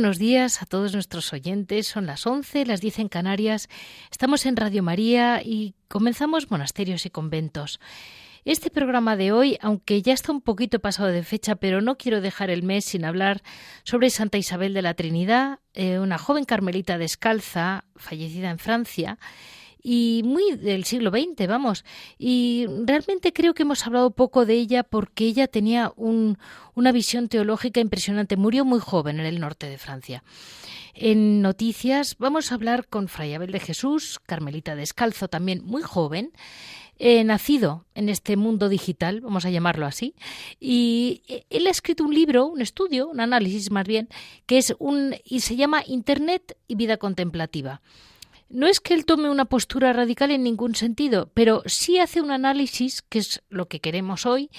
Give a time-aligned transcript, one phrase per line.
[0.00, 1.86] Buenos días a todos nuestros oyentes.
[1.86, 3.68] Son las 11, las 10 en Canarias.
[4.10, 7.80] Estamos en Radio María y comenzamos Monasterios y Conventos.
[8.46, 12.22] Este programa de hoy, aunque ya está un poquito pasado de fecha, pero no quiero
[12.22, 13.42] dejar el mes sin hablar
[13.84, 19.18] sobre Santa Isabel de la Trinidad, eh, una joven carmelita descalza, fallecida en Francia,
[19.82, 21.84] y muy del siglo XX, vamos.
[22.18, 26.38] Y realmente creo que hemos hablado poco de ella porque ella tenía un,
[26.74, 28.36] una visión teológica impresionante.
[28.36, 30.22] Murió muy joven en el norte de Francia.
[30.94, 36.32] En noticias vamos a hablar con Fray Abel de Jesús, Carmelita Descalzo, también muy joven,
[36.98, 40.14] eh, nacido en este mundo digital, vamos a llamarlo así,
[40.60, 44.10] y él ha escrito un libro, un estudio, un análisis más bien,
[44.44, 47.80] que es un y se llama Internet y vida contemplativa.
[48.50, 52.32] No es que él tome una postura radical en ningún sentido, pero sí hace un
[52.32, 54.50] análisis, que es lo que queremos hoy,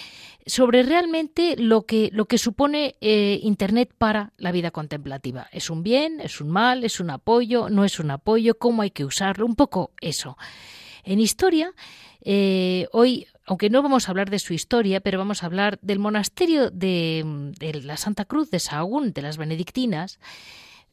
[0.46, 5.50] sobre realmente lo que, lo que supone eh, Internet para la vida contemplativa.
[5.52, 6.22] ¿Es un bien?
[6.22, 6.86] ¿Es un mal?
[6.86, 7.70] ¿Es un apoyo?
[7.70, 8.58] ¿No es un apoyo?
[8.58, 9.46] ¿Cómo hay que usarlo?
[9.46, 10.38] Un poco eso.
[11.04, 11.74] En historia,
[12.22, 16.00] eh, hoy, aunque no vamos a hablar de su historia, pero vamos a hablar del
[16.00, 17.52] monasterio de,
[17.84, 20.18] la Santa Cruz de Sahagún, de las Benedictinas,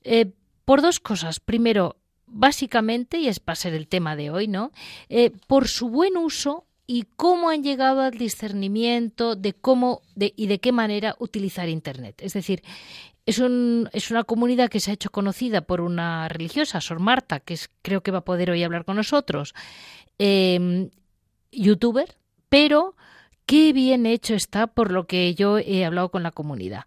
[0.02, 0.32] eh,
[0.64, 1.38] por dos cosas.
[1.38, 1.96] Primero,
[2.30, 4.72] básicamente, y es para ser el tema de hoy, ¿no?
[5.08, 10.58] Eh, por su buen uso y cómo han llegado al discernimiento de cómo y de
[10.58, 12.20] qué manera utilizar Internet.
[12.22, 12.62] Es decir,
[13.26, 17.40] es, un, es, una comunidad que se ha hecho conocida por una religiosa, Sor Marta,
[17.40, 19.54] que es, creo que va a poder hoy hablar con nosotros,
[20.18, 20.88] eh,
[21.52, 22.16] youtuber,
[22.48, 22.96] pero
[23.44, 26.84] qué bien hecho está por lo que yo he hablado con la comunidad.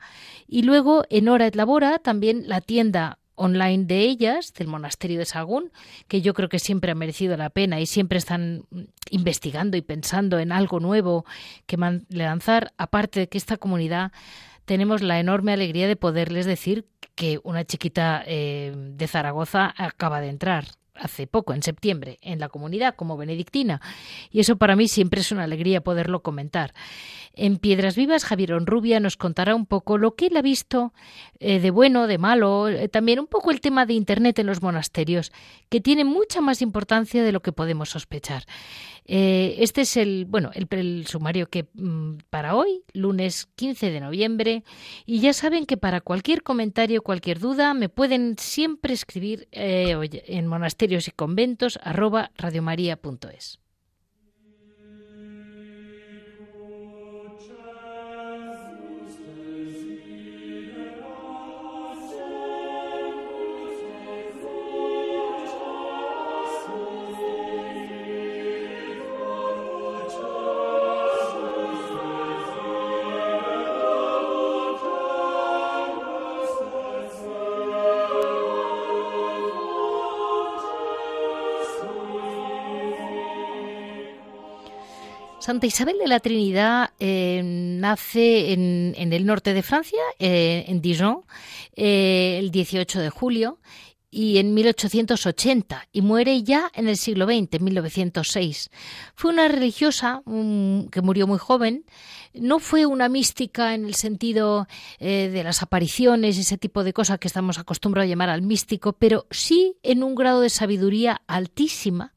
[0.48, 5.26] Y luego en Hora et Labora también la tienda online de ellas, del monasterio de
[5.26, 5.72] Sagún,
[6.08, 8.66] que yo creo que siempre ha merecido la pena y siempre están
[9.10, 11.26] investigando y pensando en algo nuevo
[11.66, 11.78] que
[12.10, 14.12] lanzar, aparte de que esta comunidad
[14.66, 20.30] tenemos la enorme alegría de poderles decir que una chiquita eh, de Zaragoza acaba de
[20.30, 20.66] entrar
[20.96, 23.82] hace poco, en septiembre, en la comunidad como benedictina.
[24.32, 26.74] Y eso para mí siempre es una alegría poderlo comentar.
[27.34, 30.94] En Piedras Vivas, Javier Onrubia nos contará un poco lo que él ha visto
[31.40, 34.62] eh, de bueno, de malo, eh, también un poco el tema de Internet en los
[34.62, 35.32] monasterios,
[35.70, 38.44] que tiene mucha más importancia de lo que podemos sospechar.
[39.06, 44.64] Eh, este es el, bueno, el, sumario que mm, para hoy, lunes 15 de noviembre,
[45.06, 50.48] y ya saben que para cualquier comentario, cualquier duda, me pueden siempre escribir en
[50.82, 53.61] monasterios y conventos arroba radiomaria.es.
[85.68, 91.24] Isabel de la Trinidad eh, nace en, el norte de Francia, eh, en Dijon,
[91.76, 93.60] eh, el 18 de julio
[94.10, 98.70] y en 1880 y muere ya en el siglo XX, en 1906.
[99.16, 101.86] Fue una religiosa que murió muy joven.
[102.34, 104.68] No fue una mística en el sentido
[105.00, 109.28] de las apariciones, ese tipo de cosas que estamos acostumbrados a llamar al místico, pero
[109.32, 112.12] sí en un grado de sabiduría altísima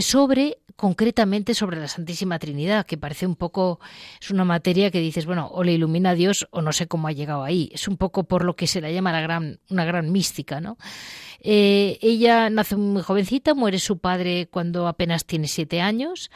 [0.00, 3.80] sobre concretamente sobre la Santísima Trinidad, que parece un poco,
[4.22, 7.08] es una materia que dices, bueno, o le ilumina a Dios o no sé cómo
[7.08, 7.68] ha llegado ahí.
[7.74, 10.78] Es un poco por lo que se la llama la gran, una gran mística, ¿no?
[11.40, 16.30] Eh, ella nace muy jovencita, muere su padre cuando apenas tiene siete años.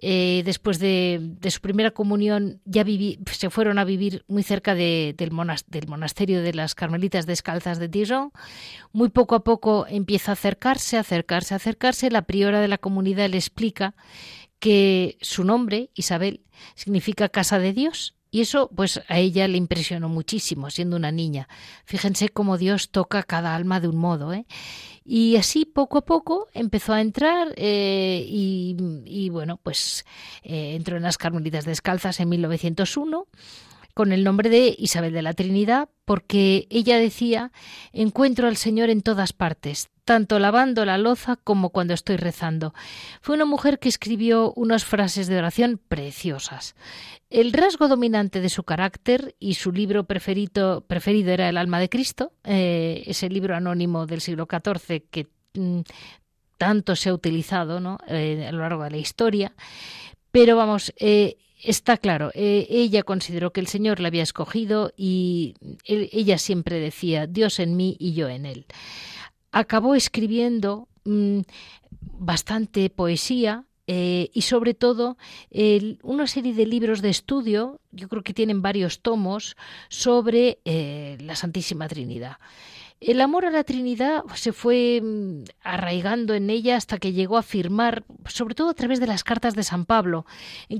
[0.00, 2.84] Eh, después de, su primera comunión ya
[3.30, 8.32] se fueron a vivir muy cerca del, monasterio de las Carmelitas Descalzas de Dijon.
[8.92, 12.10] Muy poco a poco empieza a acercarse, acercarse, acercarse.
[12.10, 13.94] La priora de la comunidad le explica
[14.58, 16.42] que su nombre, Isabel,
[16.74, 21.48] significa casa de Dios y eso, pues, a ella le impresionó muchísimo, siendo una niña.
[21.84, 24.46] Fíjense cómo Dios toca cada alma de un modo, ¿eh?
[25.04, 30.06] Y así, poco a poco, empezó a entrar eh, y, bueno, pues
[30.44, 33.26] eh, entró en las Carmelitas Descalzas en 1901
[33.92, 37.50] con el nombre de Isabel de la Trinidad, porque ella decía,
[37.92, 42.72] encuentro al Señor en todas partes, tanto lavando la loza como cuando estoy rezando.
[43.20, 46.76] Fue una mujer que escribió unas frases de oración preciosas.
[47.28, 51.90] El rasgo dominante de su carácter y su libro preferido, preferido era El alma de
[51.90, 55.80] Cristo, eh, ese libro anónimo del siglo XIV que mm,
[56.56, 57.98] tanto se ha utilizado ¿no?
[58.08, 59.52] Eh, a lo largo de la historia.
[60.30, 65.54] Pero vamos, eh, está claro, eh, ella consideró que el Señor la había escogido y
[65.84, 68.64] ella siempre decía, Dios en mí y yo en él.
[69.58, 71.40] Acabó escribiendo mm,
[72.00, 75.16] bastante poesía, eh, y sobre todo
[76.02, 79.56] una serie de libros de estudio, yo creo que tienen varios tomos,
[79.88, 82.36] sobre eh, la Santísima Trinidad.
[83.00, 87.42] El amor a la Trinidad se fue mm, arraigando en ella hasta que llegó a
[87.42, 90.26] firmar, sobre todo a través de las cartas de San Pablo,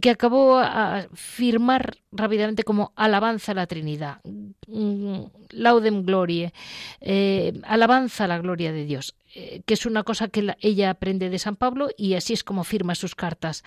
[0.00, 4.20] que acabó a firmar rápidamente como alabanza a la Trinidad,
[4.66, 6.52] mm, laudem glorie,
[7.00, 9.14] eh, alabanza a la gloria de Dios.
[9.34, 12.64] Eh, que es una cosa que ella aprende de San Pablo y así es como
[12.64, 13.62] firma sus cartas.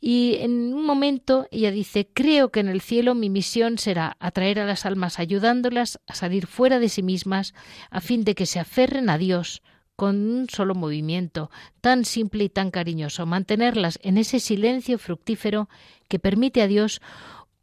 [0.00, 4.58] Y en un momento ella dice, creo que en el cielo mi misión será atraer
[4.58, 7.54] a las almas ayudándolas a salir fuera de sí mismas
[7.90, 9.62] a fin de que se aferren a Dios
[9.94, 11.50] con un solo movimiento,
[11.80, 15.68] tan simple y tan cariñoso, mantenerlas en ese silencio fructífero
[16.08, 17.00] que permite a Dios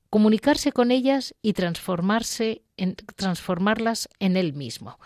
[0.10, 5.00] comunicarse con ellas y transformarse en, transformarlas en Él mismo.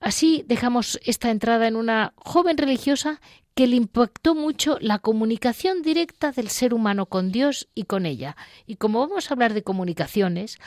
[0.00, 3.20] Así dejamos esta entrada en una joven religiosa
[3.56, 8.36] que le impactó mucho la comunicación directa del ser humano con Dios y con ella.
[8.66, 10.58] Y como vamos a hablar de comunicaciones,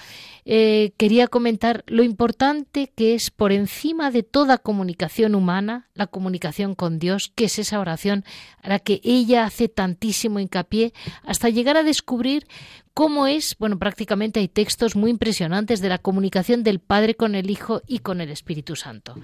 [0.44, 6.74] eh, quería comentar lo importante que es por encima de toda comunicación humana, la comunicación
[6.74, 8.26] con Dios, que es esa oración
[8.64, 10.92] a la que ella hace tantísimo hincapié,
[11.24, 12.48] hasta llegar a descubrir
[12.94, 17.50] cómo es, bueno, prácticamente hay textos muy impresionantes de la comunicación del Padre con el
[17.50, 19.16] Hijo y con el Espíritu Santo.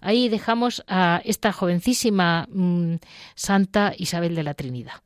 [0.00, 2.94] Ahí dejamos a esta jovencísima mm,
[3.34, 5.02] Santa Isabel de la Trinidad.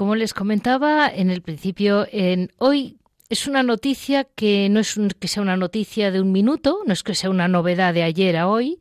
[0.00, 2.96] Como les comentaba en el principio, en hoy
[3.28, 7.02] es una noticia que no es que sea una noticia de un minuto, no es
[7.02, 8.78] que sea una novedad de ayer a hoy,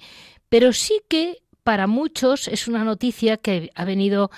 [0.48, 4.32] pero sí que para muchos es una noticia que ha venido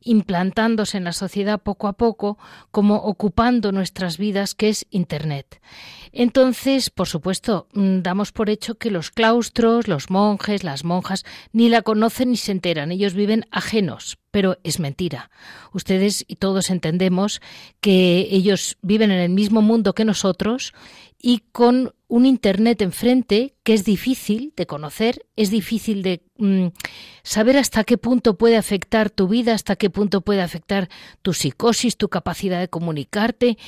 [0.00, 2.38] implantándose en la sociedad poco a poco,
[2.70, 5.60] como ocupando nuestras vidas, que es Internet.
[6.12, 11.68] Entonces, por supuesto, mm, damos por hecho que los claustros, los monjes, las monjas, ni
[11.68, 15.30] la conocen ni se enteran, ellos viven ajenos, pero es mentira.
[15.74, 17.42] Ustedes y todos entendemos
[17.82, 20.72] que ellos viven en el mismo mundo que nosotros
[21.20, 26.68] y con un Internet enfrente que es difícil de conocer, es difícil de mm,
[27.22, 30.88] saber hasta qué punto puede afectar tu vida, hasta qué punto puede afectar
[31.22, 33.58] tu psicosis, tu capacidad de comunicarte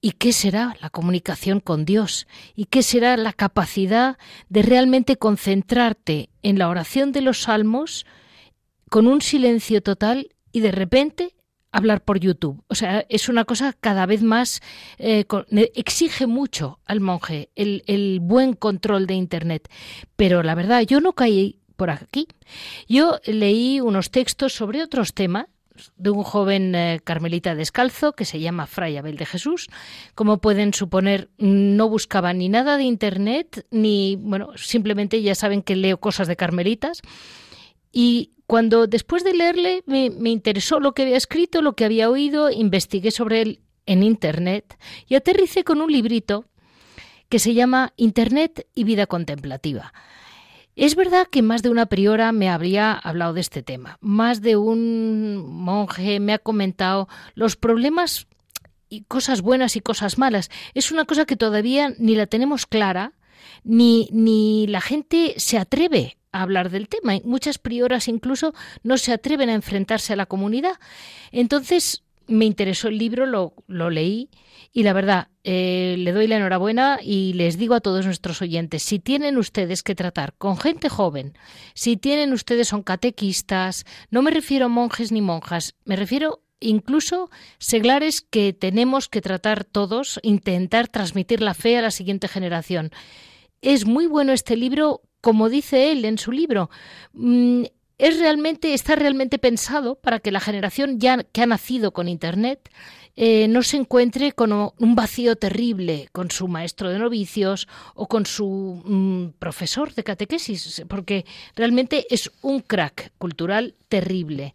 [0.00, 2.26] ¿Y qué será la comunicación con Dios?
[2.54, 8.06] ¿Y qué será la capacidad de realmente concentrarte en la oración de los salmos
[8.90, 11.34] con un silencio total y de repente
[11.76, 12.62] hablar por YouTube?
[12.68, 14.60] O sea, es una cosa cada vez más...
[14.98, 15.26] Eh,
[15.74, 19.68] exige mucho al monje el, el buen control de Internet.
[20.16, 22.26] Pero la verdad, yo no caí por aquí.
[22.88, 25.46] Yo leí unos textos sobre otros temas
[25.96, 29.68] de un joven eh, carmelita descalzo que se llama Fray Abel de Jesús.
[30.14, 35.76] Como pueden suponer, no buscaba ni nada de internet, ni, bueno, simplemente ya saben que
[35.76, 37.02] leo cosas de carmelitas.
[37.92, 42.50] Y cuando después de leerle me, interesó lo que había escrito, lo que había oído,
[42.50, 46.46] investigué sobre él en Internet y aterricé con un librito
[47.28, 49.92] que se llama Internet y vida contemplativa.
[50.76, 53.98] Es verdad que más de una priora me habría hablado de este tema.
[54.00, 58.26] Más de un monje me ha comentado los problemas
[58.88, 60.50] y cosas buenas y cosas malas.
[60.74, 63.14] Es una cosa que todavía ni la tenemos clara,
[63.64, 67.14] ni, ni la gente se atreve hablar del tema.
[67.24, 70.74] Muchas prioras incluso no se atreven a enfrentarse a la comunidad.
[71.32, 74.30] Entonces me interesó el libro, lo, lo leí
[74.72, 78.82] y la verdad, eh, le doy la enhorabuena y les digo a todos nuestros oyentes,
[78.82, 81.32] si tienen ustedes que tratar con gente joven,
[81.74, 87.30] si tienen ustedes son catequistas, no me refiero a monjes ni monjas, me refiero incluso
[87.58, 92.90] seglares que tenemos que tratar todos, intentar transmitir la fe a la siguiente generación.
[93.62, 96.70] Es muy bueno este libro, como dice él en su libro.
[97.12, 97.64] Mm,
[97.98, 102.70] está realmente pensado para que la generación ya que ha nacido con Internet
[103.18, 108.26] eh, no se encuentre con un vacío terrible con su maestro de novicios o con
[108.26, 114.54] su mm, profesor de catequesis, porque realmente es un crack cultural terrible.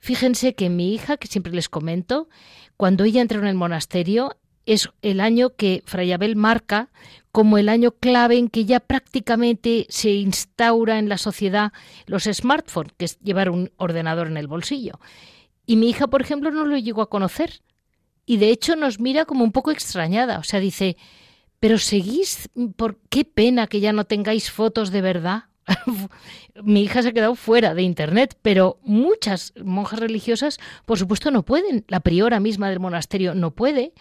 [0.00, 2.28] Fíjense que mi hija, que siempre les comento,
[2.76, 4.36] cuando ella entró en el monasterio,
[4.72, 6.90] es el año que Fray Abel marca
[7.32, 11.72] como el año clave en que ya prácticamente se instaura en la sociedad
[12.06, 15.00] los smartphones, que es llevar un ordenador en el bolsillo.
[15.66, 17.60] Y mi hija, por ejemplo, no lo llegó a conocer
[18.26, 20.38] y de hecho nos mira como un poco extrañada.
[20.38, 20.96] O sea, dice,
[21.60, 25.44] pero seguís, por qué pena que ya no tengáis fotos de verdad.
[26.64, 31.44] Mi hija se ha quedado fuera de Internet, pero muchas monjas religiosas, por supuesto, no
[31.44, 31.84] pueden.
[31.88, 33.92] La priora misma del monasterio no puede.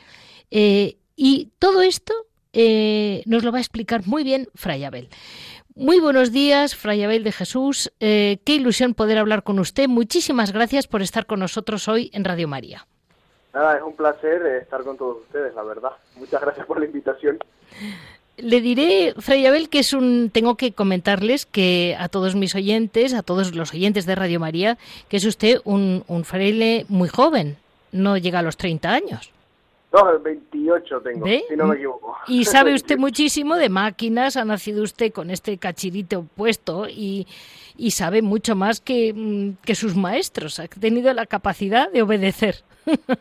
[0.51, 2.13] Eh, y todo esto
[2.53, 5.10] eh, nos lo va a explicar muy bien Fray Abel.
[5.75, 7.91] Muy buenos días, Fray Abel de Jesús.
[8.00, 9.88] Eh, qué ilusión poder hablar con usted.
[9.88, 12.86] Muchísimas gracias por estar con nosotros hoy en Radio María.
[13.53, 15.91] Nada, es un placer estar con todos ustedes, la verdad.
[16.18, 17.39] Muchas gracias por la invitación.
[18.38, 20.29] Le diré, Fray Abel, que es un.
[20.32, 24.77] Tengo que comentarles que a todos mis oyentes, a todos los oyentes de Radio María,
[25.08, 27.58] que es usted un, un fraile muy joven.
[27.91, 29.32] No llega a los 30 años.
[29.91, 32.15] No, 28 tengo, si no me equivoco.
[32.27, 37.27] Y sabe usted muchísimo de máquinas, ha nacido usted con este cachirito puesto y,
[37.75, 40.60] y sabe mucho más que, mm, que sus maestros.
[40.60, 42.55] Ha tenido la capacidad de obedecer.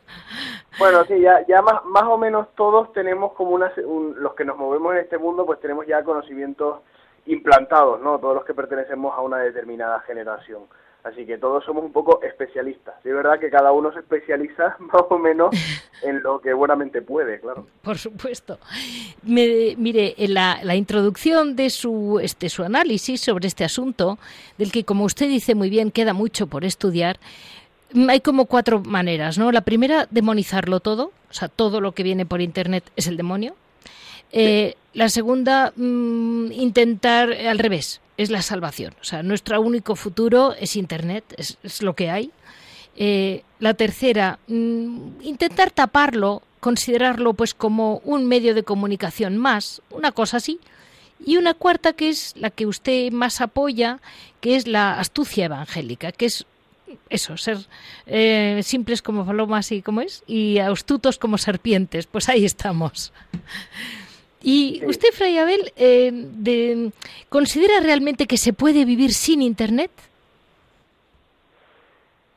[0.78, 4.56] Bueno, sí, ya, ya más, más o menos todos tenemos como una, los que nos
[4.56, 6.82] movemos en este mundo, pues tenemos ya conocimientos
[7.26, 8.20] implantados, ¿no?
[8.20, 10.62] Todos los que pertenecemos a una determinada generación.
[11.04, 12.94] Así que todos somos un poco especialistas.
[13.04, 15.50] Es verdad que cada uno se especializa más o menos
[16.02, 17.66] en lo que buenamente puede, claro.
[17.82, 18.58] Por supuesto.
[19.22, 24.18] mire, en la, la, introducción de su, este, su análisis sobre este asunto,
[24.58, 27.18] del que, como usted dice muy bien, queda mucho por estudiar,
[28.08, 29.50] hay como cuatro maneras, ¿no?
[29.52, 33.54] La primera, demonizarlo todo, o sea, todo lo que viene por Internet es el demonio.
[34.30, 38.94] Eh, la segunda, mm, intentar al revés, es la salvación.
[39.00, 42.30] O sea, nuestro único futuro es Internet, es, lo que hay.
[42.96, 50.12] Eh, la tercera, mm, intentar taparlo, considerarlo pues como un medio de comunicación más, una
[50.12, 50.58] cosa así.
[51.24, 54.00] Y una cuarta que es la que usted más apoya,
[54.40, 56.44] que es la astucia evangélica, que es
[57.10, 57.58] eso, ser
[58.06, 62.06] eh, simples como palomas y como es, y astutos como serpientes.
[62.06, 63.12] Pues ahí estamos.
[64.42, 66.92] ¿Y usted, Fray Abel, eh, de,
[67.28, 69.90] considera realmente que se puede vivir sin Internet?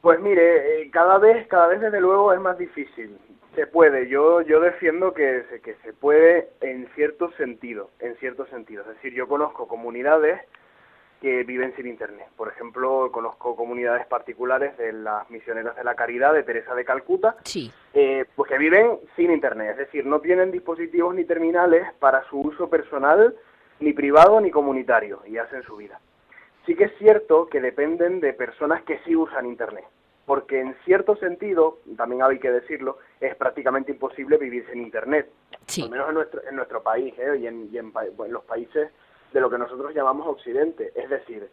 [0.01, 3.17] Pues mire, eh, cada vez, cada vez desde luego es más difícil.
[3.55, 4.07] Se puede.
[4.07, 8.81] Yo, yo defiendo que, que se puede en cierto sentido, en cierto sentido.
[8.83, 10.39] Es decir, yo conozco comunidades
[11.21, 12.27] que viven sin Internet.
[12.35, 17.35] Por ejemplo, conozco comunidades particulares de las misioneras de la caridad de Teresa de Calcuta,
[17.43, 17.71] sí.
[17.93, 22.39] eh, pues que viven sin Internet, es decir, no tienen dispositivos ni terminales para su
[22.41, 23.35] uso personal,
[23.79, 25.99] ni privado ni comunitario, y hacen su vida.
[26.65, 29.85] Sí que es cierto que dependen de personas que sí usan Internet,
[30.25, 35.29] porque en cierto sentido, también hay que decirlo, es prácticamente imposible vivir sin Internet,
[35.67, 35.83] sí.
[35.83, 37.37] al menos en nuestro, en nuestro país ¿eh?
[37.41, 38.89] y, en, y en, en los países
[39.31, 40.91] de lo que nosotros llamamos Occidente.
[40.95, 41.49] Es decir,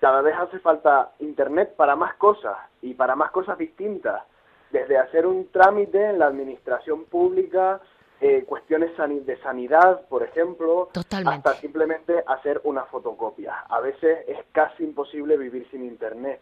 [0.00, 4.22] cada vez hace falta Internet para más cosas y para más cosas distintas,
[4.70, 7.80] desde hacer un trámite en la administración pública,
[8.20, 8.92] eh, cuestiones
[9.26, 13.64] de sanidad, por ejemplo, hasta simplemente hacer una fotocopia.
[13.68, 16.40] A veces es casi imposible vivir sin Internet,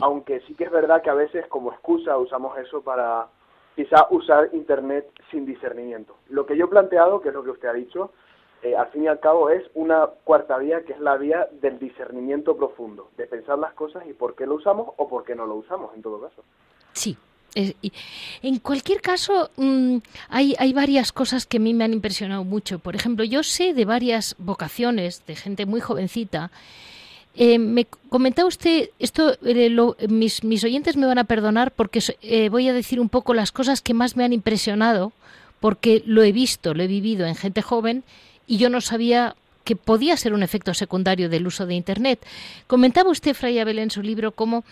[0.00, 3.28] aunque sí que es verdad que a veces como excusa usamos eso para
[3.76, 6.16] quizá usar Internet sin discernimiento.
[6.28, 8.10] Lo que yo he planteado, que es lo que usted ha dicho,
[8.62, 11.78] eh, al fin y al cabo es una cuarta vía que es la vía del
[11.78, 15.46] discernimiento profundo, de pensar las cosas y por qué lo usamos o por qué no
[15.46, 16.42] lo usamos en todo caso.
[16.92, 17.16] Sí,
[17.54, 22.78] en cualquier caso, mm, hay, hay varias cosas que a mí me han impresionado mucho.
[22.78, 26.50] Por ejemplo, yo sé de varias vocaciones de gente muy jovencita.
[27.34, 29.70] Eh, me comentaba usted, esto eh,
[30.08, 33.52] mis, mis, oyentes me van a perdonar porque eh, voy a decir un poco las
[33.52, 35.12] cosas que más me han impresionado,
[35.60, 38.04] porque lo he visto, lo he vivido en gente joven
[38.52, 42.22] y yo no sabía que podía ser un efecto secundario del uso de Internet.
[42.66, 44.62] Comentaba usted, Fray Abel, en su libro cómo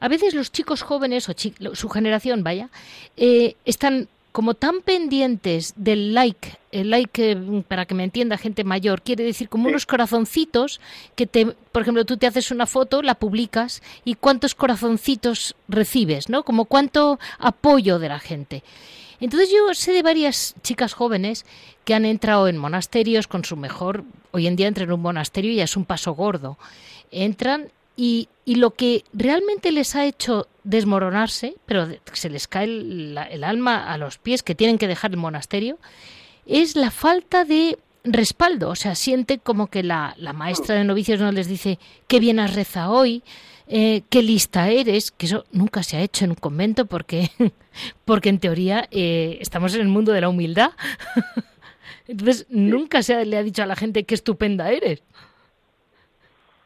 [0.00, 1.34] a veces los chicos jóvenes, o
[1.74, 2.68] su generación, vaya,
[3.16, 8.64] eh, están como tan pendientes del like, el like, eh, para que me entienda gente
[8.64, 10.80] mayor, quiere decir como unos corazoncitos
[11.14, 16.28] que te, por ejemplo, tú te haces una foto, la publicas y cuántos corazoncitos recibes,
[16.28, 16.42] ¿no?
[16.42, 18.64] Como cuánto apoyo de la gente.
[19.22, 21.46] Entonces yo sé de varias chicas jóvenes
[21.84, 24.02] que han entrado en monasterios con su mejor,
[24.32, 26.58] hoy en día entrar en un monasterio ya es un paso gordo.
[27.12, 33.44] Entran y, y, lo que realmente les ha hecho desmoronarse, pero se les cae el,
[33.44, 35.78] alma a los pies que tienen que dejar el monasterio,
[36.44, 38.70] es la falta de respaldo.
[38.70, 42.40] O sea, siente como que la, la maestra de novicios no les dice qué bien
[42.40, 43.22] has rezado hoy,
[43.74, 47.30] eh, qué lista eres, que eso nunca se ha hecho en un convento porque,
[48.04, 50.72] porque en teoría eh, estamos en el mundo de la humildad.
[52.06, 55.02] Entonces, nunca se le ha dicho a la gente qué estupenda eres.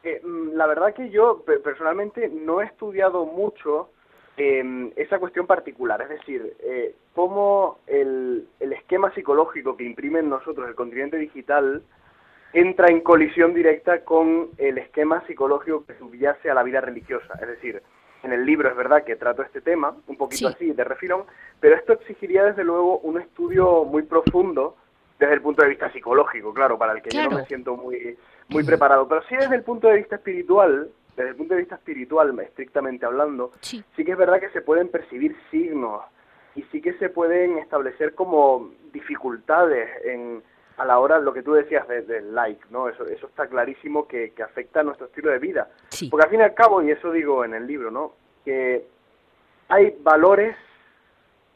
[0.03, 3.89] Eh, mm, la verdad que yo personalmente no he estudiado mucho
[4.35, 10.29] eh, esa cuestión particular, es decir, eh, cómo el, el, esquema psicológico que imprime en
[10.29, 11.83] nosotros el continente digital
[12.53, 17.33] entra en colisión directa con el esquema psicológico que subyace a la vida religiosa.
[17.41, 17.81] Es decir,
[18.23, 21.23] en el libro es verdad que trato este tema, un poquito así, de refilón,
[21.59, 24.75] pero esto exigiría desde luego un estudio muy profundo
[25.19, 28.17] desde el punto de vista psicológico, claro, para el que yo no me siento muy
[28.49, 29.07] muy preparado.
[29.07, 33.05] Pero sí desde el punto de vista espiritual, desde el punto de vista espiritual, estrictamente
[33.05, 33.83] hablando, sí.
[33.95, 36.03] que es verdad que se pueden percibir signos
[36.55, 40.43] y sí que se pueden establecer como dificultades en
[40.77, 42.87] a la hora lo que tú decías del like, ¿no?
[42.87, 45.69] Eso, eso está clarísimo que, que afecta a nuestro estilo de vida.
[46.09, 48.13] Porque al fin y al cabo, y eso digo en el libro, ¿no?
[48.45, 48.85] Que
[49.69, 50.55] hay valores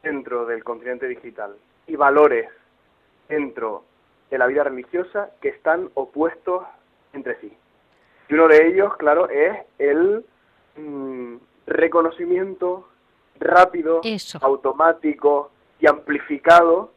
[0.01, 1.55] dentro del continente digital
[1.85, 2.49] y valores
[3.29, 3.83] dentro
[4.31, 6.63] de la vida religiosa que están opuestos
[7.13, 7.55] entre sí.
[8.27, 10.25] Y uno de ellos, claro, es el
[10.77, 11.35] mm,
[11.67, 12.87] reconocimiento
[13.39, 14.01] rápido,
[14.41, 16.91] automático y amplificado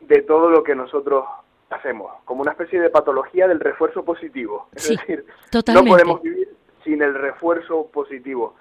[0.00, 1.24] de todo lo que nosotros
[1.72, 4.68] hacemos, como una especie de patología del refuerzo positivo.
[4.74, 6.48] Es decir, no podemos vivir
[6.84, 8.54] sin el refuerzo positivo.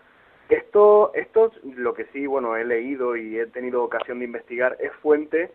[0.50, 4.92] Esto, esto, lo que sí, bueno, he leído y he tenido ocasión de investigar, es
[5.02, 5.52] fuente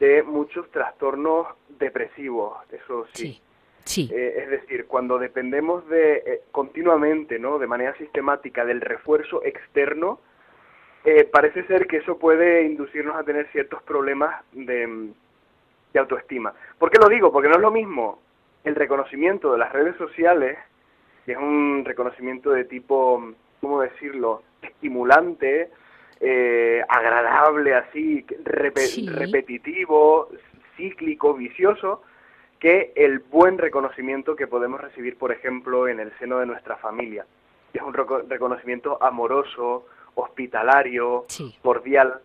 [0.00, 1.46] de muchos trastornos
[1.78, 3.40] depresivos, eso sí.
[3.84, 4.08] Sí.
[4.10, 7.58] Eh, es decir, cuando dependemos de eh, continuamente, ¿no?
[7.58, 10.20] De manera sistemática del refuerzo externo,
[11.04, 15.12] eh, parece ser que eso puede inducirnos a tener ciertos problemas de,
[15.94, 16.52] de autoestima.
[16.78, 17.32] ¿Por qué lo digo?
[17.32, 18.18] Porque no es lo mismo
[18.64, 20.58] el reconocimiento de las redes sociales,
[21.24, 25.70] que es un reconocimiento de tipo, ¿cómo decirlo?, estimulante,
[26.88, 30.28] agradable, así, repetitivo,
[30.76, 32.02] cíclico, vicioso,
[32.58, 37.26] que el buen reconocimiento que podemos recibir, por ejemplo, en el seno de nuestra familia.
[37.72, 41.26] Es un reconocimiento amoroso, hospitalario,
[41.62, 42.20] cordial.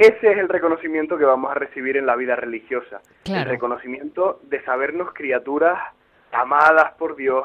[0.00, 3.02] Ese es el reconocimiento que vamos a recibir en la vida religiosa.
[3.26, 5.78] El reconocimiento de sabernos criaturas
[6.32, 7.44] amadas por Dios,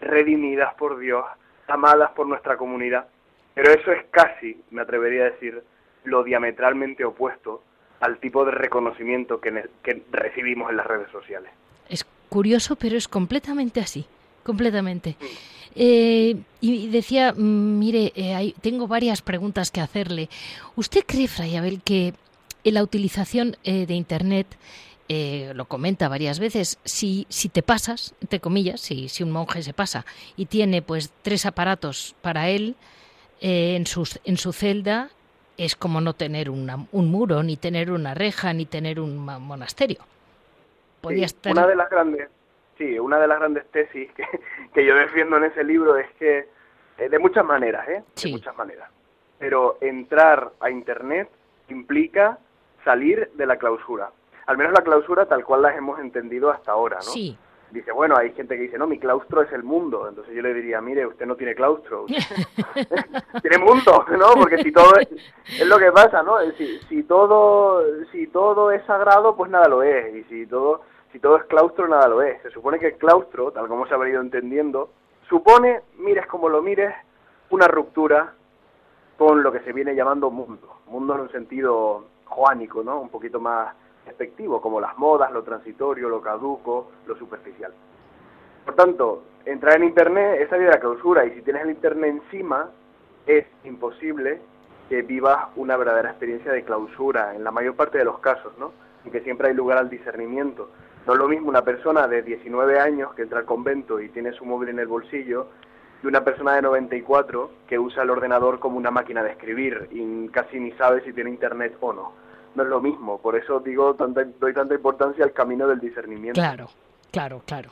[0.00, 1.24] redimidas por Dios,
[1.66, 3.08] amadas por nuestra comunidad.
[3.54, 5.64] Pero eso es casi, me atrevería a decir,
[6.04, 7.64] lo diametralmente opuesto
[7.98, 9.64] al tipo de reconocimiento que
[10.12, 11.50] recibimos en las redes sociales.
[11.88, 14.06] Es curioso, pero es completamente así,
[14.46, 15.16] completamente.
[15.74, 20.30] Eh, y decía, mm, mire, eh, tengo varias preguntas que hacerle.
[20.76, 22.14] ¿Usted cree, Fray Abel, que
[22.64, 24.46] en la utilización eh, de Internet,
[25.54, 29.72] lo comenta varias veces, si, si te pasas, entre comillas, si, si un monje se
[29.72, 30.04] pasa
[30.36, 32.74] y tiene pues tres aparatos para él
[33.40, 35.10] en, sus, en su celda,
[35.58, 40.00] es como no tener un muro, ni tener una reja, ni tener un monasterio?
[41.44, 42.28] Una de las grandes,
[42.78, 44.24] sí, una de las grandes tesis que,
[44.74, 46.48] que yo defiendo en ese libro es que,
[46.98, 48.04] eh, de muchas maneras, ¿eh?
[48.22, 48.90] De muchas maneras.
[49.38, 51.28] Pero entrar a Internet
[51.68, 52.38] implica
[52.84, 54.10] salir de la clausura.
[54.46, 57.02] Al menos la clausura tal cual las hemos entendido hasta ahora, ¿no?
[57.02, 57.36] Sí.
[57.70, 60.08] Dice, bueno, hay gente que dice, no, mi claustro es el mundo.
[60.08, 62.06] Entonces yo le diría, mire, usted no tiene claustro.
[63.42, 64.40] tiene mundo, ¿no?
[64.40, 65.08] Porque si todo es,
[65.60, 66.38] es lo que pasa, ¿no?
[66.56, 70.14] Si, si, todo, si todo es sagrado, pues nada lo es.
[70.14, 72.40] Y si todo si todo es claustro, nada lo es.
[72.42, 74.90] Se supone que el claustro, tal como se ha venido entendiendo,
[75.28, 76.94] supone, mires como lo mires,
[77.50, 78.34] una ruptura
[79.16, 80.80] con lo que se viene llamando mundo.
[80.86, 83.00] Mundo en un sentido joánico, ¿no?
[83.00, 83.74] Un poquito más
[84.06, 87.72] efectivo, como las modas, lo transitorio, lo caduco, lo superficial.
[88.64, 92.20] Por tanto, entrar en Internet es salir de la clausura y si tienes el Internet
[92.22, 92.70] encima,
[93.26, 94.40] es imposible
[94.88, 98.72] que vivas una verdadera experiencia de clausura, en la mayor parte de los casos, ¿no?
[99.04, 100.68] Y que siempre hay lugar al discernimiento.
[101.06, 104.32] No es lo mismo una persona de 19 años que entra al convento y tiene
[104.32, 105.48] su móvil en el bolsillo
[106.02, 110.28] y una persona de 94 que usa el ordenador como una máquina de escribir y
[110.28, 112.12] casi ni sabe si tiene internet o no.
[112.56, 116.40] No es lo mismo, por eso digo tanta, doy tanta importancia al camino del discernimiento.
[116.40, 116.70] Claro,
[117.12, 117.70] claro, claro.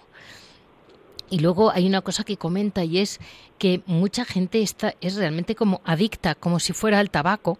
[1.31, 3.19] Y luego hay una cosa que comenta y es
[3.59, 7.59] que mucha gente está es realmente como adicta, como si fuera al tabaco,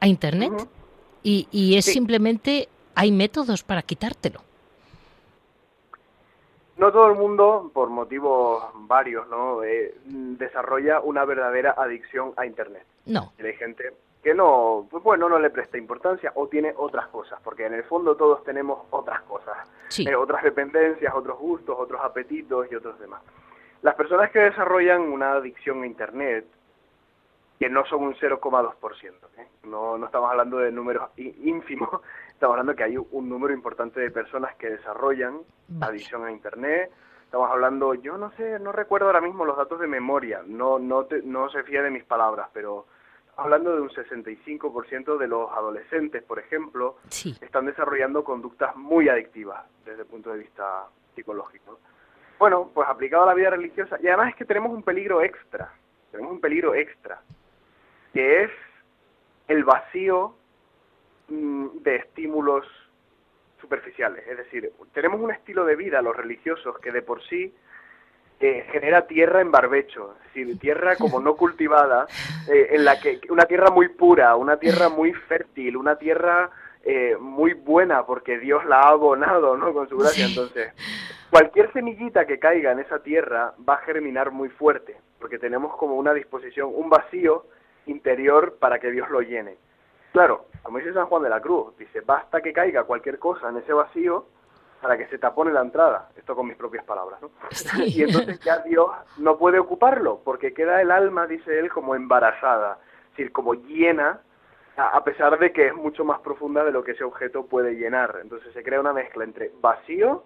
[0.00, 0.52] a internet.
[1.22, 4.40] y, y, es simplemente hay métodos para quitártelo.
[6.76, 9.62] No todo el mundo, por motivos varios, ¿no?
[9.62, 12.84] Eh, desarrolla una verdadera adicción a Internet.
[13.06, 13.32] No.
[13.38, 13.92] hay gente
[14.24, 17.84] que no, pues bueno, no le presta importancia o tiene otras cosas, porque en el
[17.84, 19.56] fondo todos tenemos otras cosas,
[19.98, 23.20] eh, otras dependencias, otros gustos, otros apetitos y otros demás.
[23.82, 26.46] Las personas que desarrollan una adicción a Internet,
[27.58, 29.46] que no son un 0,2%, ¿eh?
[29.64, 32.00] no, no estamos hablando de números ínfimos,
[32.34, 35.40] estamos hablando que hay un número importante de personas que desarrollan
[35.80, 36.90] adicción a Internet,
[37.24, 41.06] estamos hablando, yo no sé, no recuerdo ahora mismo los datos de memoria, no, no,
[41.24, 42.86] no se fía de mis palabras, pero
[43.36, 46.98] hablando de un 65% de los adolescentes, por ejemplo,
[47.40, 51.78] están desarrollando conductas muy adictivas desde el punto de vista psicológico.
[52.38, 55.72] Bueno, pues aplicado a la vida religiosa, y además es que tenemos un peligro extra,
[56.10, 57.20] tenemos un peligro extra,
[58.12, 58.50] que es
[59.48, 60.34] el vacío
[61.28, 62.66] de estímulos
[63.60, 64.26] superficiales.
[64.28, 67.54] Es decir, tenemos un estilo de vida, los religiosos, que de por sí
[68.40, 72.06] genera tierra en barbecho, es decir, tierra como no cultivada,
[72.48, 76.50] eh, en la que una tierra muy pura, una tierra muy fértil, una tierra
[76.84, 79.72] eh, muy buena porque Dios la ha abonado, ¿no?
[79.72, 80.26] Con su gracia.
[80.26, 80.72] Entonces,
[81.30, 85.94] cualquier semillita que caiga en esa tierra va a germinar muy fuerte, porque tenemos como
[85.94, 87.46] una disposición, un vacío
[87.86, 89.56] interior para que Dios lo llene.
[90.14, 93.56] Claro, como dice San Juan de la Cruz, dice, basta que caiga cualquier cosa en
[93.56, 94.26] ese vacío
[94.80, 97.30] para que se tapone la entrada, esto con mis propias palabras, ¿no?
[97.84, 102.78] Y entonces ya Dios no puede ocuparlo, porque queda el alma, dice él, como embarazada,
[103.06, 104.20] es decir, como llena,
[104.76, 108.20] a pesar de que es mucho más profunda de lo que ese objeto puede llenar.
[108.22, 110.22] Entonces se crea una mezcla entre vacío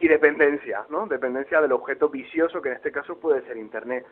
[0.00, 1.06] y dependencia, ¿no?
[1.06, 4.06] Dependencia del objeto vicioso, que en este caso puede ser Internet.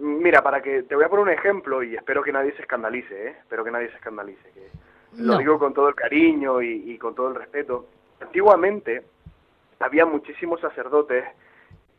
[0.00, 3.28] Mira, para que te voy a poner un ejemplo y espero que nadie se escandalice,
[3.28, 3.36] ¿eh?
[3.40, 4.68] Espero que nadie se escandalice, que
[5.16, 7.86] lo digo con todo el cariño y con todo el respeto
[8.20, 9.02] Antiguamente
[9.78, 11.24] había muchísimos sacerdotes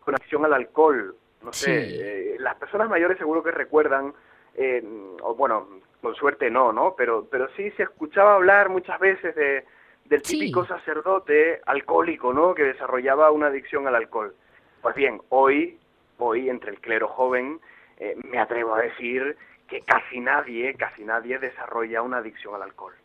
[0.05, 1.15] con acción al alcohol.
[1.43, 4.13] No sé, eh, las personas mayores seguro que recuerdan,
[4.53, 4.83] eh,
[5.23, 5.67] o bueno,
[6.01, 6.93] con suerte no, ¿no?
[6.95, 9.65] Pero, pero sí se escuchaba hablar muchas veces de,
[10.05, 12.53] del típico sacerdote alcohólico, ¿no?
[12.53, 14.35] Que desarrollaba una adicción al alcohol.
[14.83, 15.79] Pues bien, hoy,
[16.19, 17.59] hoy entre el clero joven,
[18.03, 19.37] eh, me atrevo a decir
[19.67, 22.95] que casi nadie, casi nadie desarrolla una adicción al alcohol.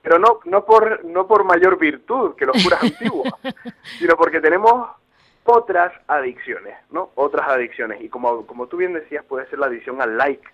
[0.00, 3.28] Pero no, no por, no por mayor virtud que los curas antiguos,
[3.98, 4.90] sino porque tenemos
[5.42, 7.10] otras adicciones, ¿no?
[7.16, 8.00] Otras adicciones.
[8.00, 10.48] Y como, como tú bien decías, puede ser la adicción al like,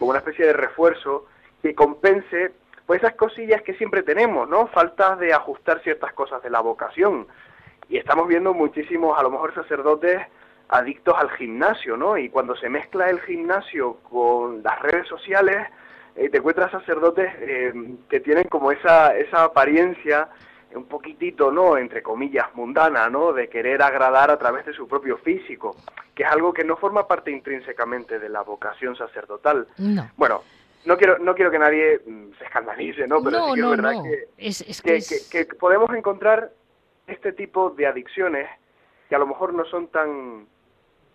[0.00, 1.26] como una especie de refuerzo
[1.62, 2.52] que compense
[2.84, 4.66] pues esas cosillas que siempre tenemos, ¿no?
[4.66, 7.28] Falta de ajustar ciertas cosas de la vocación.
[7.88, 10.20] Y estamos viendo muchísimos, a lo mejor sacerdotes
[10.68, 12.18] adictos al gimnasio, ¿no?
[12.18, 15.68] Y cuando se mezcla el gimnasio con las redes sociales,
[16.16, 17.72] eh, te encuentras sacerdotes eh,
[18.08, 20.28] que tienen como esa, esa apariencia
[20.74, 21.78] un poquitito, ¿no?
[21.78, 23.32] Entre comillas, mundana, ¿no?
[23.32, 25.76] De querer agradar a través de su propio físico,
[26.14, 29.66] que es algo que no forma parte intrínsecamente de la vocación sacerdotal.
[30.16, 30.42] Bueno,
[30.84, 33.22] no quiero, no quiero que nadie mm, se escandalice, ¿no?
[33.22, 33.92] Pero sí que es verdad
[35.30, 36.50] que, que podemos encontrar
[37.06, 38.48] este tipo de adicciones
[39.08, 40.46] que a lo mejor no son tan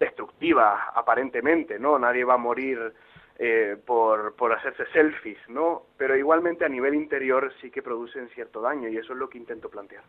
[0.02, 1.98] destructiva, aparentemente, ¿no?
[2.00, 2.92] Nadie va a morir
[3.38, 5.84] eh, por, por hacerse selfies, ¿no?
[5.96, 9.38] Pero igualmente a nivel interior sí que producen cierto daño y eso es lo que
[9.38, 10.04] intento plantear.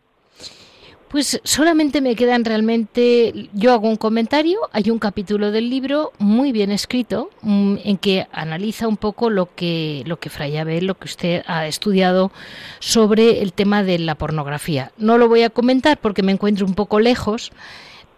[1.09, 6.51] Pues solamente me quedan realmente, yo hago un comentario, hay un capítulo del libro muy
[6.51, 11.05] bien escrito mm, en que analiza un poco lo que, lo que Fray lo que
[11.05, 12.31] usted ha estudiado
[12.79, 14.91] sobre el tema de la pornografía.
[14.97, 17.51] No lo voy a comentar porque me encuentro un poco lejos,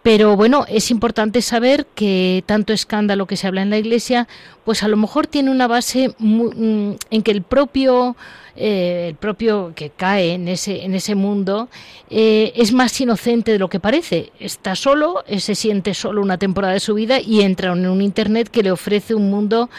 [0.06, 4.28] pero bueno, es importante saber que tanto escándalo que se habla en la Iglesia,
[4.64, 8.14] pues a lo mejor tiene una base mm, en que el propio,
[8.54, 11.68] eh, el propio que cae en ese, en ese mundo
[12.08, 14.30] eh, es más inocente de lo que parece.
[14.38, 18.00] Está solo, eh, se siente solo una temporada de su vida y entra en un
[18.00, 19.70] Internet que le ofrece un mundo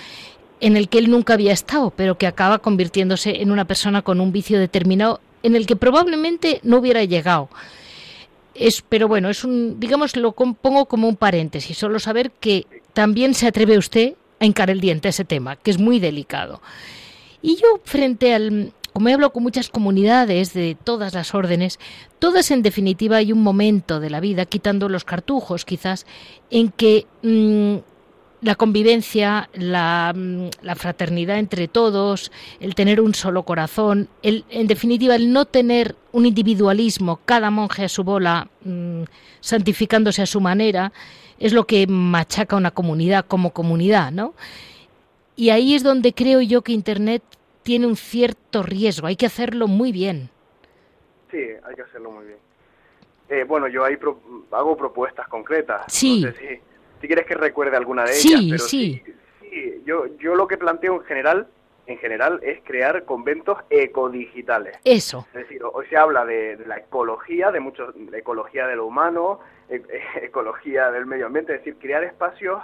[0.59, 4.19] en el que él nunca había estado, pero que acaba convirtiéndose en una persona con
[4.19, 7.47] un vicio determinado en el que probablemente no hubiera llegado.
[8.57, 13.33] Es, pero bueno, es un, digamos, lo pongo como un paréntesis, solo saber que también
[13.35, 16.61] se atreve usted a hincar el diente a ese tema, que es muy delicado.
[17.41, 21.77] Y yo, frente al, como he hablado con muchas comunidades de todas las órdenes,
[22.17, 26.07] todas en definitiva hay un momento de la vida, quitando los cartujos quizás,
[26.49, 27.75] en que mm,
[28.41, 34.67] la convivencia, la, mm, la, fraternidad entre todos, el tener un solo corazón, el, en
[34.67, 39.03] definitiva el no tener un individualismo, cada monje a su bola, mm,
[39.39, 40.91] santificándose a su manera,
[41.39, 44.33] es lo que machaca una comunidad como comunidad, ¿no?
[45.35, 47.23] Y ahí es donde creo yo que Internet
[47.63, 50.29] tiene un cierto riesgo, hay que hacerlo muy bien.
[51.31, 52.37] Sí, hay que hacerlo muy bien.
[53.29, 53.97] Eh, bueno, yo ahí
[54.51, 55.83] hago propuestas concretas.
[55.87, 56.21] Sí.
[56.21, 56.61] No sé si,
[57.05, 58.41] quieres que recuerde alguna de ellas.
[58.49, 59.03] Pero sí,
[59.41, 59.81] sí.
[59.85, 61.47] Yo, yo lo que planteo en general,
[61.85, 64.77] en general, es crear conventos ecodigitales.
[64.83, 65.25] Eso.
[65.33, 69.39] Es decir, hoy se habla de, la ecología, de muchos, de ecología de lo humano,
[69.69, 69.81] e,
[70.21, 72.61] ecología del medio ambiente, es decir, crear espacios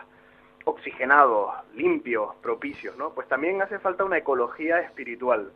[0.66, 3.14] oxigenados, limpios, propicios, ¿no?
[3.14, 5.52] Pues también hace falta una ecología espiritual,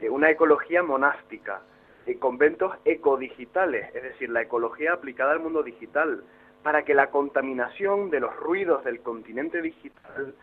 [0.00, 1.60] eh, una ecología monástica,
[2.06, 6.24] eh, conventos ecodigitales, es decir, la ecología aplicada al mundo digital,
[6.66, 10.34] para que la contaminación de los ruidos del continente digital